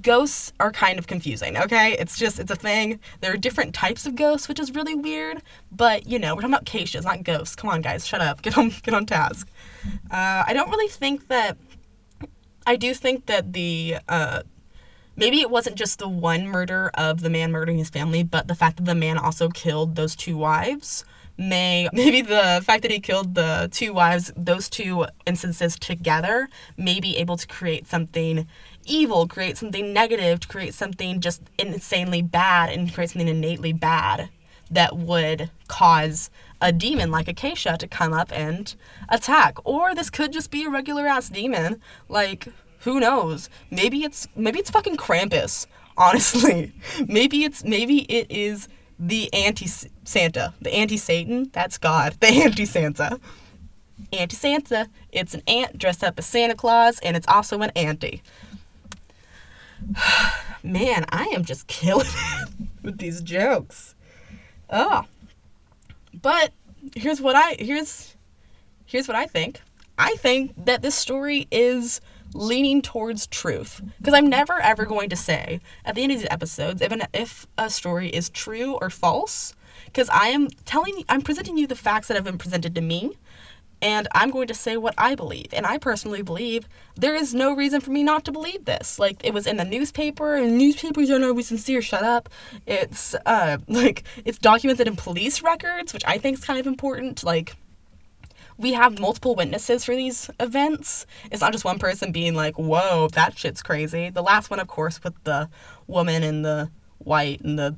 ghosts 0.00 0.52
are 0.60 0.70
kind 0.70 0.98
of 0.98 1.08
confusing 1.08 1.56
okay? 1.56 1.96
It's 1.98 2.16
just 2.16 2.38
it's 2.38 2.50
a 2.50 2.56
thing. 2.56 3.00
There 3.20 3.32
are 3.32 3.36
different 3.36 3.74
types 3.74 4.06
of 4.06 4.14
ghosts 4.14 4.48
which 4.48 4.60
is 4.60 4.74
really 4.74 4.94
weird 4.94 5.42
but 5.72 6.06
you 6.06 6.18
know 6.18 6.34
we're 6.34 6.42
talking 6.42 6.54
about 6.54 6.66
caches 6.66 7.04
not 7.04 7.24
ghosts. 7.24 7.56
Come 7.56 7.70
on 7.70 7.82
guys 7.82 8.06
shut 8.06 8.20
up. 8.20 8.42
Get 8.42 8.56
on 8.56 8.70
get 8.82 8.94
on 8.94 9.04
task. 9.06 9.48
Uh, 10.10 10.44
i 10.46 10.52
don't 10.52 10.70
really 10.70 10.88
think 10.88 11.28
that 11.28 11.56
I 12.68 12.76
do 12.76 12.92
think 12.92 13.24
that 13.26 13.54
the 13.54 13.96
uh, 14.10 14.42
maybe 15.16 15.40
it 15.40 15.48
wasn't 15.48 15.76
just 15.76 16.00
the 16.00 16.08
one 16.08 16.46
murder 16.46 16.90
of 16.92 17.22
the 17.22 17.30
man 17.30 17.50
murdering 17.50 17.78
his 17.78 17.88
family, 17.88 18.22
but 18.22 18.46
the 18.46 18.54
fact 18.54 18.76
that 18.76 18.84
the 18.84 18.94
man 18.94 19.16
also 19.16 19.48
killed 19.48 19.96
those 19.96 20.14
two 20.14 20.36
wives 20.36 21.02
may 21.38 21.88
maybe 21.94 22.20
the 22.20 22.60
fact 22.62 22.82
that 22.82 22.90
he 22.90 23.00
killed 23.00 23.34
the 23.34 23.70
two 23.72 23.94
wives, 23.94 24.30
those 24.36 24.68
two 24.68 25.06
instances 25.24 25.78
together, 25.78 26.50
may 26.76 27.00
be 27.00 27.16
able 27.16 27.38
to 27.38 27.46
create 27.46 27.86
something 27.86 28.46
evil, 28.84 29.26
create 29.26 29.56
something 29.56 29.94
negative, 29.94 30.40
to 30.40 30.48
create 30.48 30.74
something 30.74 31.22
just 31.22 31.40
insanely 31.58 32.20
bad, 32.20 32.68
and 32.68 32.92
create 32.92 33.08
something 33.08 33.28
innately 33.28 33.72
bad 33.72 34.28
that 34.70 34.94
would 34.94 35.50
cause 35.68 36.28
a 36.60 36.72
demon 36.72 37.10
like 37.10 37.28
Acacia 37.28 37.76
to 37.78 37.86
come 37.86 38.12
up 38.12 38.32
and 38.32 38.74
attack. 39.08 39.58
Or 39.64 39.94
this 39.94 40.10
could 40.10 40.32
just 40.32 40.50
be 40.50 40.64
a 40.64 40.70
regular 40.70 41.06
ass 41.06 41.28
demon. 41.28 41.80
Like, 42.08 42.48
who 42.80 43.00
knows? 43.00 43.48
Maybe 43.70 44.04
it's 44.04 44.28
maybe 44.36 44.58
it's 44.58 44.70
fucking 44.70 44.96
Krampus, 44.96 45.66
honestly. 45.96 46.72
maybe 47.06 47.44
it's 47.44 47.64
maybe 47.64 48.00
it 48.10 48.30
is 48.30 48.68
the 48.98 49.32
anti 49.32 49.66
Santa. 50.04 50.54
The 50.60 50.74
anti 50.74 50.96
Satan, 50.96 51.50
that's 51.52 51.78
God. 51.78 52.16
The 52.20 52.28
anti 52.28 52.64
Santa. 52.64 53.20
Anti 54.12 54.36
Santa. 54.36 54.88
It's 55.12 55.34
an 55.34 55.42
ant 55.46 55.78
dressed 55.78 56.02
up 56.02 56.18
as 56.18 56.26
Santa 56.26 56.54
Claus, 56.54 56.98
and 57.00 57.16
it's 57.16 57.28
also 57.28 57.60
an 57.60 57.70
auntie. 57.76 58.22
Man, 60.62 61.04
I 61.10 61.24
am 61.34 61.44
just 61.44 61.66
killing 61.68 62.06
it 62.06 62.48
with 62.82 62.98
these 62.98 63.20
jokes. 63.22 63.94
Oh, 64.70 65.04
but 66.12 66.52
here's 66.94 67.20
what 67.20 67.36
I 67.36 67.56
here's 67.58 68.16
here's 68.86 69.08
what 69.08 69.16
I 69.16 69.26
think. 69.26 69.60
I 69.98 70.14
think 70.16 70.52
that 70.64 70.82
this 70.82 70.94
story 70.94 71.48
is 71.50 72.00
leaning 72.34 72.82
towards 72.82 73.26
truth. 73.26 73.80
Because 73.98 74.14
I'm 74.14 74.28
never 74.28 74.60
ever 74.60 74.84
going 74.84 75.10
to 75.10 75.16
say 75.16 75.60
at 75.84 75.94
the 75.94 76.02
end 76.02 76.12
of 76.12 76.18
these 76.18 76.28
episodes 76.30 76.82
if 76.82 76.92
if 77.12 77.46
a 77.56 77.70
story 77.70 78.08
is 78.08 78.28
true 78.28 78.78
or 78.80 78.90
false. 78.90 79.54
Because 79.86 80.08
I 80.10 80.28
am 80.28 80.48
telling 80.64 81.04
I'm 81.08 81.22
presenting 81.22 81.56
you 81.56 81.66
the 81.66 81.76
facts 81.76 82.08
that 82.08 82.14
have 82.14 82.24
been 82.24 82.38
presented 82.38 82.74
to 82.74 82.80
me 82.80 83.16
and 83.80 84.08
I'm 84.12 84.30
going 84.30 84.48
to 84.48 84.54
say 84.54 84.76
what 84.76 84.94
I 84.98 85.14
believe. 85.14 85.48
And 85.52 85.66
I 85.66 85.78
personally 85.78 86.22
believe 86.22 86.68
there 86.96 87.14
is 87.14 87.34
no 87.34 87.54
reason 87.54 87.80
for 87.80 87.90
me 87.90 88.02
not 88.02 88.24
to 88.24 88.32
believe 88.32 88.64
this. 88.64 88.98
Like 88.98 89.24
it 89.24 89.32
was 89.32 89.46
in 89.46 89.56
the 89.56 89.64
newspaper, 89.64 90.34
and 90.34 90.58
newspapers 90.58 91.10
are 91.10 91.22
always 91.22 91.48
sincere. 91.48 91.82
Shut 91.82 92.02
up. 92.02 92.28
It's 92.66 93.14
uh 93.26 93.58
like 93.68 94.04
it's 94.24 94.38
documented 94.38 94.88
in 94.88 94.96
police 94.96 95.42
records, 95.42 95.92
which 95.92 96.04
I 96.06 96.18
think 96.18 96.38
is 96.38 96.44
kind 96.44 96.58
of 96.58 96.66
important. 96.66 97.22
Like 97.22 97.56
we 98.56 98.72
have 98.72 98.98
multiple 98.98 99.36
witnesses 99.36 99.84
for 99.84 99.94
these 99.94 100.28
events. 100.40 101.06
It's 101.30 101.40
not 101.40 101.52
just 101.52 101.64
one 101.64 101.78
person 101.78 102.10
being 102.10 102.34
like, 102.34 102.58
"Whoa, 102.58 103.08
that 103.12 103.38
shit's 103.38 103.62
crazy." 103.62 104.10
The 104.10 104.22
last 104.22 104.50
one, 104.50 104.58
of 104.58 104.66
course, 104.66 105.02
with 105.04 105.14
the 105.24 105.48
woman 105.86 106.24
in 106.24 106.42
the 106.42 106.70
white 106.98 107.40
and 107.42 107.56
the 107.58 107.76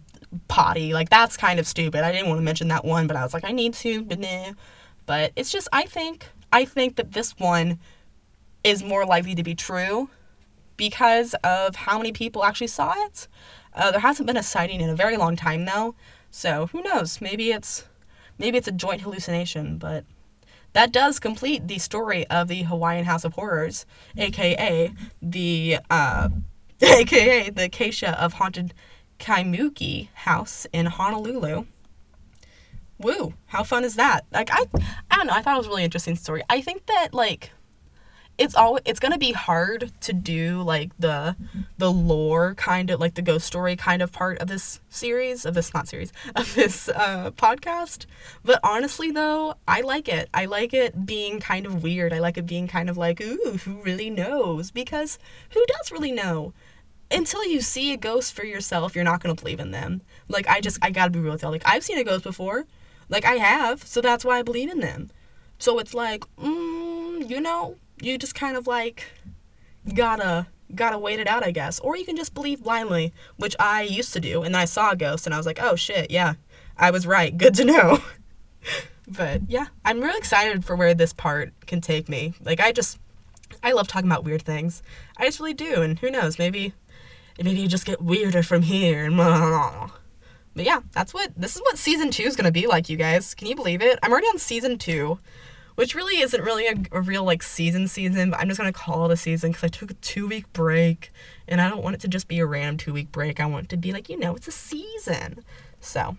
potty, 0.49 0.95
like 0.95 1.11
that's 1.11 1.37
kind 1.37 1.61
of 1.61 1.67
stupid. 1.67 2.03
I 2.03 2.13
didn't 2.13 2.29
want 2.29 2.39
to 2.39 2.45
mention 2.45 2.69
that 2.69 2.85
one, 2.87 3.07
but 3.07 3.17
I 3.17 3.23
was 3.23 3.35
like, 3.35 3.45
I 3.45 3.53
need 3.53 3.75
to, 3.75 4.03
but 4.03 4.19
nah. 4.19 4.53
But 5.11 5.33
it's 5.35 5.51
just 5.51 5.67
I 5.73 5.87
think 5.87 6.29
I 6.53 6.65
think 6.65 6.95
that 6.95 7.11
this 7.11 7.33
one 7.37 7.81
is 8.63 8.85
more 8.85 9.05
likely 9.05 9.35
to 9.35 9.43
be 9.43 9.57
true 9.57 10.09
because 10.77 11.35
of 11.43 11.75
how 11.75 11.99
many 11.99 12.13
people 12.13 12.45
actually 12.45 12.69
saw 12.69 12.95
it. 13.07 13.27
Uh, 13.75 13.91
there 13.91 13.99
hasn't 13.99 14.29
been 14.29 14.37
a 14.37 14.43
sighting 14.45 14.81
in 14.81 14.89
a 14.89 14.95
very 14.95 15.17
long 15.17 15.35
time 15.35 15.65
though, 15.65 15.97
so 16.31 16.69
who 16.69 16.81
knows? 16.83 17.21
Maybe 17.21 17.51
it's 17.51 17.89
maybe 18.39 18.57
it's 18.57 18.69
a 18.69 18.73
joint 18.85 19.01
hallucination, 19.01 19.79
but 19.79 20.05
that 20.75 20.93
does 20.93 21.19
complete 21.19 21.67
the 21.67 21.81
story 21.81 22.25
of 22.29 22.47
the 22.47 22.63
Hawaiian 22.63 23.05
House 23.05 23.25
of 23.25 23.33
Horrors, 23.33 23.87
aka 24.17 24.93
the 25.21 25.79
uh, 25.91 26.29
aka 26.81 27.51
the 27.51 27.65
Acacia 27.65 28.17
of 28.23 28.35
Haunted 28.35 28.75
Kaimuki 29.19 30.07
House 30.15 30.69
in 30.73 30.87
Honolulu 30.87 31.65
woo, 33.01 33.35
how 33.47 33.65
fun 33.65 33.85
is 33.85 33.97
that? 33.97 34.27
Like 34.33 34.51
I 34.53 34.65
I 35.11 35.17
don't 35.17 35.27
know, 35.27 35.35
I 35.35 35.43
thought 35.43 35.55
it 35.55 35.59
was 35.59 35.67
a 35.67 35.71
really 35.71 35.85
interesting 35.85 36.17
story. 36.17 36.43
I 36.49 36.61
think 36.61 36.87
that 36.87 37.09
like 37.13 37.51
it's 38.41 38.55
all 38.55 38.79
it's 38.87 38.99
gonna 38.99 39.19
be 39.19 39.33
hard 39.33 39.93
to 40.01 40.15
do 40.15 40.63
like 40.63 40.91
the 40.99 41.37
the 41.77 41.93
lore 41.93 42.55
kind 42.55 42.91
of 42.91 42.99
like 42.99 43.15
the 43.15 43.21
ghost 43.21 43.47
story 43.47 43.77
kind 43.77 44.01
of 44.01 44.13
part 44.13 44.39
of 44.39 44.49
this 44.49 44.81
series 44.89 45.45
of 45.45 45.53
this 45.53 45.75
not 45.75 45.87
series 45.87 46.11
of 46.35 46.55
this 46.55 46.89
uh, 46.89 47.31
podcast. 47.33 48.07
But 48.43 48.59
honestly 48.65 49.11
though 49.11 49.57
i 49.69 49.83
like 49.83 50.09
it. 50.09 50.31
I 50.33 50.47
like 50.47 50.73
it 50.73 51.05
being 51.05 51.39
kind 51.39 51.67
of 51.67 51.83
weird. 51.83 52.15
I 52.15 52.19
like 52.19 52.39
it 52.39 52.47
being 52.47 52.67
kind 52.67 52.89
of 52.89 52.97
like 52.97 53.21
ooh 53.21 53.59
who 53.65 53.83
really 53.83 54.09
knows? 54.09 54.71
Because 54.71 55.19
who 55.51 55.65
does 55.67 55.93
really 55.93 56.13
know? 56.13 56.55
Until 57.11 57.45
you 57.45 57.61
see 57.61 57.93
a 57.93 57.99
ghost 57.99 58.33
for 58.33 58.45
yourself 58.45 58.95
you're 58.95 59.05
not 59.05 59.21
gonna 59.21 59.35
believe 59.35 59.61
in 59.61 59.71
them. 59.71 60.01
Like 60.29 60.49
i 60.49 60.63
just 60.63 60.79
i 60.81 60.91
gotta 60.91 61.11
be 61.11 61.19
real 61.19 61.33
with 61.33 61.43
y'all. 61.43 61.51
Like 61.51 61.67
i've 61.67 61.85
seen 61.85 61.99
a 61.99 62.05
ghost 62.05 62.25
before 62.25 62.65
like 63.11 63.25
I 63.25 63.35
have, 63.35 63.87
so 63.87 64.01
that's 64.01 64.25
why 64.25 64.39
I 64.39 64.43
believe 64.43 64.71
in 64.71 64.81
them. 64.81 65.11
So 65.59 65.79
it's 65.79 65.93
like, 65.93 66.25
mm, 66.37 67.29
you 67.29 67.41
know, 67.41 67.77
you 68.01 68.17
just 68.17 68.35
kind 68.35 68.57
of 68.57 68.67
like 68.67 69.05
gotta 69.93 70.47
gotta 70.75 70.99
wait 70.99 71.19
it 71.21 71.27
out, 71.27 71.45
I 71.45 71.51
guess. 71.51 71.81
Or 71.81 71.97
you 71.97 72.07
can 72.07 72.17
just 72.17 72.33
believe 72.33 72.63
blindly, 72.63 73.13
which 73.37 73.57
I 73.59 73.83
used 73.83 74.13
to 74.15 74.21
do, 74.21 74.43
and 74.43 74.57
I 74.57 74.65
saw 74.65 74.93
a 74.93 74.97
ghost 74.97 75.27
and 75.27 75.35
I 75.35 75.37
was 75.37 75.45
like, 75.45 75.61
oh 75.61 75.77
shit, 75.77 76.11
yeah, 76.11 76.35
I 76.79 76.91
was 76.91 77.07
right. 77.07 77.37
Good 77.37 77.55
to 77.57 77.65
know. 77.65 77.99
but 79.09 79.43
yeah, 79.49 79.67
I'm 79.85 80.01
really 80.01 80.19
excited 80.19 80.65
for 80.65 80.77
where 80.77 80.95
this 80.95 81.13
part 81.13 81.53
can 81.67 81.81
take 81.81 82.09
me. 82.09 82.35
Like 82.43 82.61
I 82.61 82.73
just 82.73 82.99
I 83.63 83.73
love 83.73 83.89
talking 83.89 84.09
about 84.09 84.25
weird 84.25 84.43
things. 84.43 84.83
I 85.17 85.27
just 85.27 85.41
really 85.41 85.55
do, 85.55 85.83
and 85.83 85.99
who 85.99 86.11
knows, 86.11 86.39
maybe 86.39 86.75
maybe 87.43 87.61
you 87.61 87.69
just 87.69 87.87
get 87.87 88.01
weirder 88.01 88.43
from 88.43 88.63
here 88.63 89.05
and 89.05 89.17
blah, 89.17 89.37
blah, 89.37 89.49
blah. 89.49 89.91
But 90.55 90.65
yeah, 90.65 90.81
that's 90.93 91.15
what 91.15 91.33
this 91.37 91.57
is 91.57 91.63
what 91.63 91.79
season 91.79 92.11
two 92.11 92.25
is 92.25 92.37
gonna 92.37 92.51
be 92.51 92.67
like, 92.67 92.89
you 92.89 92.97
guys. 92.97 93.35
Can 93.35 93.47
you 93.47 93.55
believe 93.55 93.83
it? 93.83 93.99
I'm 94.03 94.11
already 94.11 94.27
on 94.27 94.39
season 94.39 94.79
two, 94.79 95.19
which 95.77 95.95
really 95.95 96.21
isn't 96.21 96.43
really 96.43 96.67
a, 96.67 96.75
a 96.93 97.01
real 97.01 97.25
like 97.25 97.43
season 97.43 97.87
season, 97.87 98.31
but 98.31 98.41
I'm 98.41 98.49
just 98.49 98.59
gonna 98.59 98.73
call 98.73 99.07
it 99.07 99.13
a 99.13 99.17
season 99.17 99.51
because 99.51 99.65
I 99.65 99.69
took 99.69 99.91
a 99.91 99.95
two 99.95 100.27
week 100.27 100.53
break, 100.53 101.13
and 101.47 101.61
I 101.61 101.69
don't 101.69 101.83
want 101.83 101.95
it 101.95 102.01
to 102.03 102.09
just 102.09 102.27
be 102.27 102.41
a 102.41 102.47
random 102.47 102.79
two 102.79 102.93
week 102.93 103.13
break. 103.13 103.39
I 103.39 103.47
want 103.47 103.67
it 103.67 103.69
to 103.71 103.77
be 103.77 103.93
like 103.93 104.09
you 104.09 104.19
know 104.19 104.35
it's 104.35 104.49
a 104.49 104.53
season. 104.53 105.45
So 105.81 106.17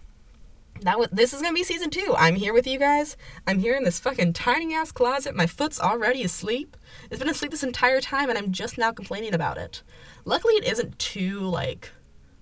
that 0.80 0.98
was 0.98 1.10
this 1.12 1.34
is 1.34 1.42
gonna 1.42 1.54
be 1.54 1.64
season 1.64 1.90
two. 1.90 2.16
I'm 2.18 2.36
here 2.36 2.54
with 2.54 2.66
you 2.66 2.80
guys. 2.80 3.18
I'm 3.46 3.60
here 3.60 3.76
in 3.76 3.84
this 3.84 4.00
fucking 4.00 4.32
tiny 4.32 4.74
ass 4.74 4.94
closet. 4.94 5.36
My 5.36 5.46
foot's 5.46 5.80
already 5.80 6.24
asleep. 6.24 6.78
It's 7.10 7.20
been 7.20 7.30
asleep 7.30 7.52
this 7.52 7.64
entire 7.64 8.00
time, 8.00 8.30
and 8.30 8.38
I'm 8.38 8.54
just 8.54 8.78
now 8.78 8.94
complaining 8.94 9.34
about 9.34 9.58
it. 9.58 9.84
Luckily, 10.24 10.54
it 10.54 10.66
isn't 10.66 10.98
too 10.98 11.42
like 11.42 11.92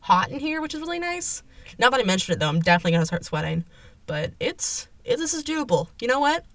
hot 0.01 0.29
in 0.29 0.39
here, 0.39 0.61
which 0.61 0.75
is 0.75 0.81
really 0.81 0.99
nice 0.99 1.41
Now 1.77 1.89
that 1.89 1.99
I 1.99 2.03
mentioned 2.03 2.35
it, 2.35 2.39
though, 2.39 2.49
I'm 2.49 2.61
definitely 2.61 2.93
gonna 2.93 3.05
start 3.05 3.25
sweating. 3.25 3.65
But 4.05 4.33
it's 4.39 4.87
it, 5.03 5.17
this 5.17 5.33
is 5.33 5.43
doable. 5.43 5.87
You 6.01 6.07
know 6.07 6.19
what? 6.19 6.45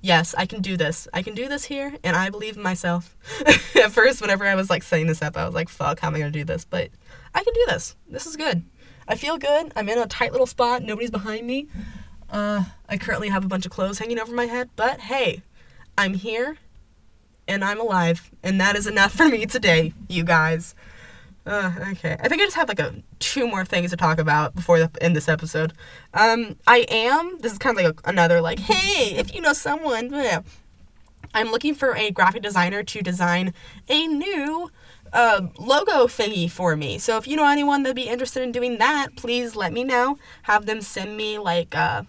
Yes, 0.00 0.34
I 0.36 0.46
can 0.46 0.60
do 0.60 0.76
this. 0.76 1.08
I 1.14 1.22
can 1.22 1.34
do 1.34 1.48
this 1.48 1.64
here, 1.64 1.94
and 2.04 2.16
I 2.16 2.28
believe 2.28 2.56
in 2.56 2.62
myself. 2.62 3.16
At 3.46 3.90
first, 3.90 4.20
whenever 4.20 4.44
I 4.44 4.54
was 4.54 4.68
like 4.68 4.82
setting 4.82 5.06
this 5.06 5.22
up, 5.22 5.36
I 5.36 5.46
was 5.46 5.54
like, 5.54 5.68
"Fuck, 5.68 6.00
how 6.00 6.08
am 6.08 6.14
I 6.14 6.18
gonna 6.18 6.30
do 6.30 6.44
this?" 6.44 6.64
But 6.64 6.90
I 7.34 7.42
can 7.42 7.54
do 7.54 7.64
this. 7.68 7.96
This 8.08 8.26
is 8.26 8.36
good. 8.36 8.64
I 9.06 9.16
feel 9.16 9.38
good. 9.38 9.72
I'm 9.76 9.88
in 9.88 9.98
a 9.98 10.06
tight 10.06 10.32
little 10.32 10.46
spot. 10.46 10.82
Nobody's 10.82 11.10
behind 11.10 11.46
me. 11.46 11.68
Uh, 12.30 12.64
I 12.88 12.96
currently 12.98 13.28
have 13.28 13.44
a 13.44 13.48
bunch 13.48 13.66
of 13.66 13.72
clothes 13.72 13.98
hanging 13.98 14.18
over 14.18 14.34
my 14.34 14.46
head, 14.46 14.70
but 14.76 15.00
hey, 15.00 15.42
I'm 15.96 16.14
here 16.14 16.58
and 17.46 17.64
I'm 17.64 17.80
alive, 17.80 18.30
and 18.42 18.60
that 18.60 18.76
is 18.76 18.86
enough 18.86 19.12
for 19.12 19.28
me 19.28 19.46
today, 19.46 19.92
you 20.08 20.24
guys. 20.24 20.74
Uh, 21.46 21.72
okay, 21.90 22.16
I 22.20 22.28
think 22.28 22.40
I 22.40 22.46
just 22.46 22.56
have 22.56 22.68
like 22.68 22.78
a 22.78 22.94
two 23.18 23.46
more 23.46 23.66
things 23.66 23.90
to 23.90 23.96
talk 23.96 24.18
about 24.18 24.54
before 24.54 24.78
the 24.78 24.90
end 25.02 25.14
this 25.14 25.28
episode. 25.28 25.74
Um, 26.14 26.56
I 26.66 26.86
am. 26.88 27.38
This 27.40 27.52
is 27.52 27.58
kind 27.58 27.78
of 27.78 27.84
like 27.84 28.00
a, 28.00 28.08
another 28.08 28.40
like, 28.40 28.58
hey, 28.58 29.16
if 29.16 29.34
you 29.34 29.40
know 29.40 29.52
someone. 29.52 30.42
I'm 31.36 31.50
looking 31.50 31.74
for 31.74 31.96
a 31.96 32.12
graphic 32.12 32.42
designer 32.42 32.84
to 32.84 33.02
design 33.02 33.52
a 33.88 34.06
new 34.06 34.70
uh, 35.12 35.48
logo 35.58 36.06
thingy 36.06 36.48
for 36.48 36.76
me. 36.76 36.98
So 36.98 37.16
if 37.16 37.26
you 37.26 37.36
know 37.36 37.46
anyone 37.46 37.82
that'd 37.82 37.96
be 37.96 38.08
interested 38.08 38.42
in 38.42 38.52
doing 38.52 38.78
that, 38.78 39.08
please 39.16 39.56
let 39.56 39.72
me 39.72 39.82
know. 39.82 40.16
Have 40.42 40.66
them 40.66 40.80
send 40.80 41.16
me 41.16 41.38
like 41.38 41.76
uh, 41.76 42.04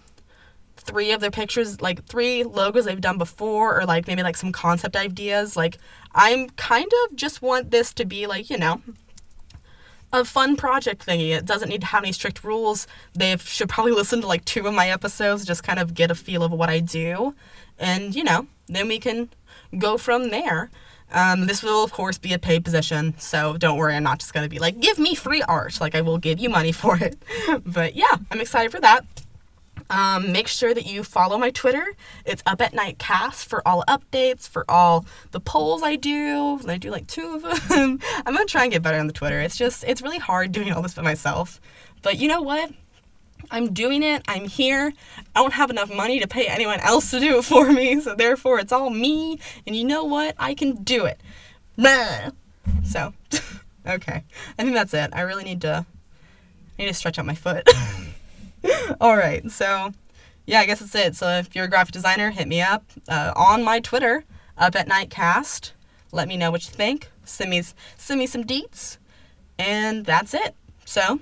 three 0.78 1.12
of 1.12 1.22
their 1.22 1.32
pictures, 1.32 1.82
like 1.82 2.06
three 2.06 2.44
logos 2.44 2.86
they've 2.86 3.02
done 3.02 3.18
before, 3.18 3.80
or 3.80 3.86
like 3.86 4.08
maybe 4.08 4.22
like 4.24 4.38
some 4.38 4.52
concept 4.52 4.96
ideas. 4.96 5.58
Like 5.58 5.80
I'm 6.14 6.50
kind 6.52 6.92
of 7.06 7.16
just 7.16 7.42
want 7.42 7.72
this 7.72 7.94
to 7.96 8.06
be 8.06 8.28
like 8.28 8.50
you 8.50 8.58
know 8.58 8.82
a 10.16 10.26
fun 10.26 10.56
project 10.56 11.06
thingy. 11.06 11.36
It 11.36 11.46
doesn't 11.46 11.70
need 11.70 11.82
to 11.82 11.88
have 11.88 12.04
any 12.04 12.12
strict 12.12 12.44
rules. 12.44 12.88
They 13.14 13.38
should 13.38 13.70
probably 13.70 13.92
listen 13.92 14.22
to 14.22 14.28
like 14.28 14.44
two 14.46 14.66
of 14.68 14.74
my 14.74 14.90
episodes, 14.90 15.46
just 15.46 15.64
kind 15.64 15.80
of 15.80 15.94
get 15.94 16.12
a 16.12 16.16
feel 16.16 16.44
of 16.44 16.52
what 16.52 16.70
I 16.70 16.80
do, 16.80 17.36
and 17.78 18.16
you 18.16 18.24
know, 18.24 18.48
then 18.68 18.88
we 18.88 19.00
can 19.00 19.30
go 19.78 19.98
from 19.98 20.30
there. 20.30 20.72
Um, 21.12 21.46
this 21.46 21.62
will, 21.62 21.84
of 21.84 21.92
course, 21.92 22.18
be 22.18 22.34
a 22.34 22.40
paid 22.40 22.66
position, 22.66 23.14
so 23.20 23.58
don't 23.58 23.78
worry, 23.78 23.96
I'm 23.96 24.04
not 24.04 24.20
just 24.20 24.34
gonna 24.34 24.50
be 24.50 24.60
like, 24.60 24.80
give 24.80 24.98
me 24.98 25.16
free 25.16 25.44
art. 25.44 25.80
Like, 25.80 25.96
I 25.96 26.02
will 26.02 26.18
give 26.18 26.40
you 26.40 26.50
money 26.50 26.72
for 26.72 26.98
it. 26.98 27.18
but 27.66 27.96
yeah, 27.96 28.16
I'm 28.32 28.42
excited 28.42 28.72
for 28.72 28.82
that. 28.82 29.06
Um, 29.90 30.32
make 30.32 30.48
sure 30.48 30.74
that 30.74 30.86
you 30.86 31.04
follow 31.04 31.38
my 31.38 31.52
Twitter. 31.52 31.86
It's 32.26 32.42
up 32.46 32.62
at 32.62 32.74
night 32.74 32.98
cast 32.98 33.48
for 33.48 33.66
all 33.68 33.84
updates, 33.88 34.48
for 34.48 34.66
all 34.70 35.06
the 35.32 35.40
polls 35.40 35.84
I 35.84 35.96
do. 35.96 36.60
I 36.68 36.78
do 36.78 36.90
like 36.90 37.08
two 37.08 37.36
of 37.36 37.70
them. 37.70 38.00
I'm 38.26 38.34
gonna 38.34 38.46
try 38.46 38.64
and 38.64 38.72
get 38.72 38.82
better 38.82 38.98
on 38.98 39.08
the 39.08 39.14
Twitter. 39.14 39.40
It's 39.40 39.58
just, 39.58 39.84
it's 39.84 40.02
really 40.02 40.18
hard 40.18 40.52
doing 40.52 40.72
all 40.72 40.82
this 40.82 40.96
by 40.96 41.04
myself. 41.04 41.62
But 42.02 42.18
you 42.18 42.28
know 42.28 42.42
what? 42.42 42.72
I'm 43.52 43.74
doing 43.74 44.02
it. 44.02 44.24
I'm 44.28 44.48
here. 44.48 44.94
I 45.36 45.42
don't 45.42 45.54
have 45.54 45.70
enough 45.70 45.94
money 45.94 46.20
to 46.20 46.28
pay 46.28 46.48
anyone 46.48 46.80
else 46.80 47.12
to 47.12 47.20
do 47.20 47.38
it 47.38 47.46
for 47.46 47.72
me, 47.72 48.00
so 48.00 48.16
therefore 48.16 48.60
it's 48.60 48.72
all 48.72 48.90
me. 48.90 49.40
And 49.68 49.76
you 49.76 49.84
know 49.84 50.04
what? 50.04 50.36
I 50.40 50.56
can 50.56 50.84
do 50.84 51.06
it. 51.06 51.20
Blah. 51.78 52.32
So, 52.84 53.14
okay. 53.88 54.24
I 54.58 54.64
think 54.64 54.74
that's 54.74 54.94
it. 54.94 55.12
I 55.14 55.22
really 55.22 55.44
need 55.44 55.62
to 55.62 55.86
I 56.78 56.82
need 56.82 56.88
to 56.88 56.94
stretch 56.94 57.20
out 57.20 57.26
my 57.26 57.36
foot. 57.36 57.70
all 59.02 59.16
right. 59.16 59.50
So, 59.52 59.92
yeah, 60.46 60.60
I 60.60 60.66
guess 60.66 60.80
that's 60.80 60.96
it. 60.96 61.16
So 61.16 61.28
if 61.30 61.56
you're 61.56 61.66
a 61.66 61.70
graphic 61.70 61.94
designer, 61.94 62.32
hit 62.32 62.48
me 62.48 62.62
up 62.62 62.84
uh, 63.08 63.34
on 63.36 63.64
my 63.64 63.80
Twitter, 63.80 64.24
up 64.58 64.76
at 64.76 64.88
Nightcast. 64.88 65.72
Let 66.12 66.28
me 66.28 66.38
know 66.38 66.52
what 66.52 66.66
you 66.66 66.72
think. 66.72 67.10
Send 67.26 67.50
me 67.50 67.64
send 67.98 68.20
me 68.20 68.28
some 68.28 68.44
deets, 68.44 68.98
and 69.58 70.06
that's 70.06 70.34
it. 70.34 70.56
So 70.86 71.20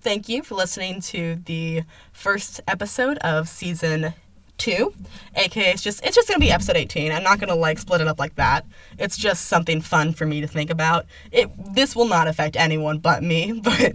thank 0.00 0.28
you 0.28 0.42
for 0.42 0.54
listening 0.54 1.00
to 1.00 1.36
the 1.44 1.82
first 2.12 2.60
episode 2.66 3.18
of 3.18 3.48
season 3.48 4.14
two 4.58 4.92
aka 5.34 5.72
it's 5.72 5.82
just 5.82 6.04
it's 6.04 6.14
just 6.14 6.28
gonna 6.28 6.38
be 6.38 6.50
episode 6.50 6.76
18 6.76 7.10
i'm 7.10 7.22
not 7.22 7.40
gonna 7.40 7.54
like 7.54 7.78
split 7.78 8.00
it 8.00 8.06
up 8.06 8.20
like 8.20 8.34
that 8.36 8.64
it's 8.98 9.16
just 9.16 9.46
something 9.46 9.80
fun 9.80 10.12
for 10.12 10.24
me 10.24 10.40
to 10.40 10.46
think 10.46 10.70
about 10.70 11.06
it 11.32 11.50
this 11.74 11.96
will 11.96 12.06
not 12.06 12.28
affect 12.28 12.56
anyone 12.56 12.98
but 12.98 13.22
me 13.22 13.52
but 13.64 13.92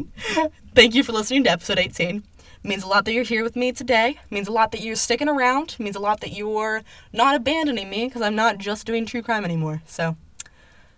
thank 0.76 0.94
you 0.94 1.04
for 1.04 1.14
listening 1.14 1.44
to 1.44 1.52
episode 1.52 1.78
18 1.78 2.24
it 2.68 2.70
means 2.70 2.84
a 2.84 2.88
lot 2.88 3.06
that 3.06 3.14
you're 3.14 3.24
here 3.24 3.44
with 3.44 3.56
me 3.56 3.72
today. 3.72 4.10
It 4.10 4.30
means 4.30 4.50
a 4.50 4.52
lot 4.52 4.74
that 4.74 4.82
you're 4.82 4.98
sticking 4.98 5.30
around. 5.30 5.78
It 5.80 5.80
means 5.80 5.96
a 5.96 6.02
lot 6.02 6.20
that 6.20 6.34
you're 6.34 6.84
not 7.14 7.34
abandoning 7.34 7.90
me 7.90 8.08
because 8.08 8.22
i'm 8.22 8.36
not 8.36 8.58
just 8.58 8.86
doing 8.86 9.06
true 9.06 9.22
crime 9.22 9.46
anymore. 9.46 9.82
So 9.86 10.18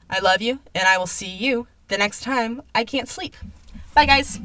i 0.10 0.18
love 0.18 0.42
you 0.42 0.58
and 0.74 0.88
i 0.88 0.98
will 0.98 1.06
see 1.06 1.30
you 1.30 1.68
the 1.90 1.98
next 2.00 2.22
time 2.22 2.64
i 2.74 2.84
can't 2.84 3.08
sleep. 3.08 3.36
Bye 3.94 4.08
guys 4.08 4.40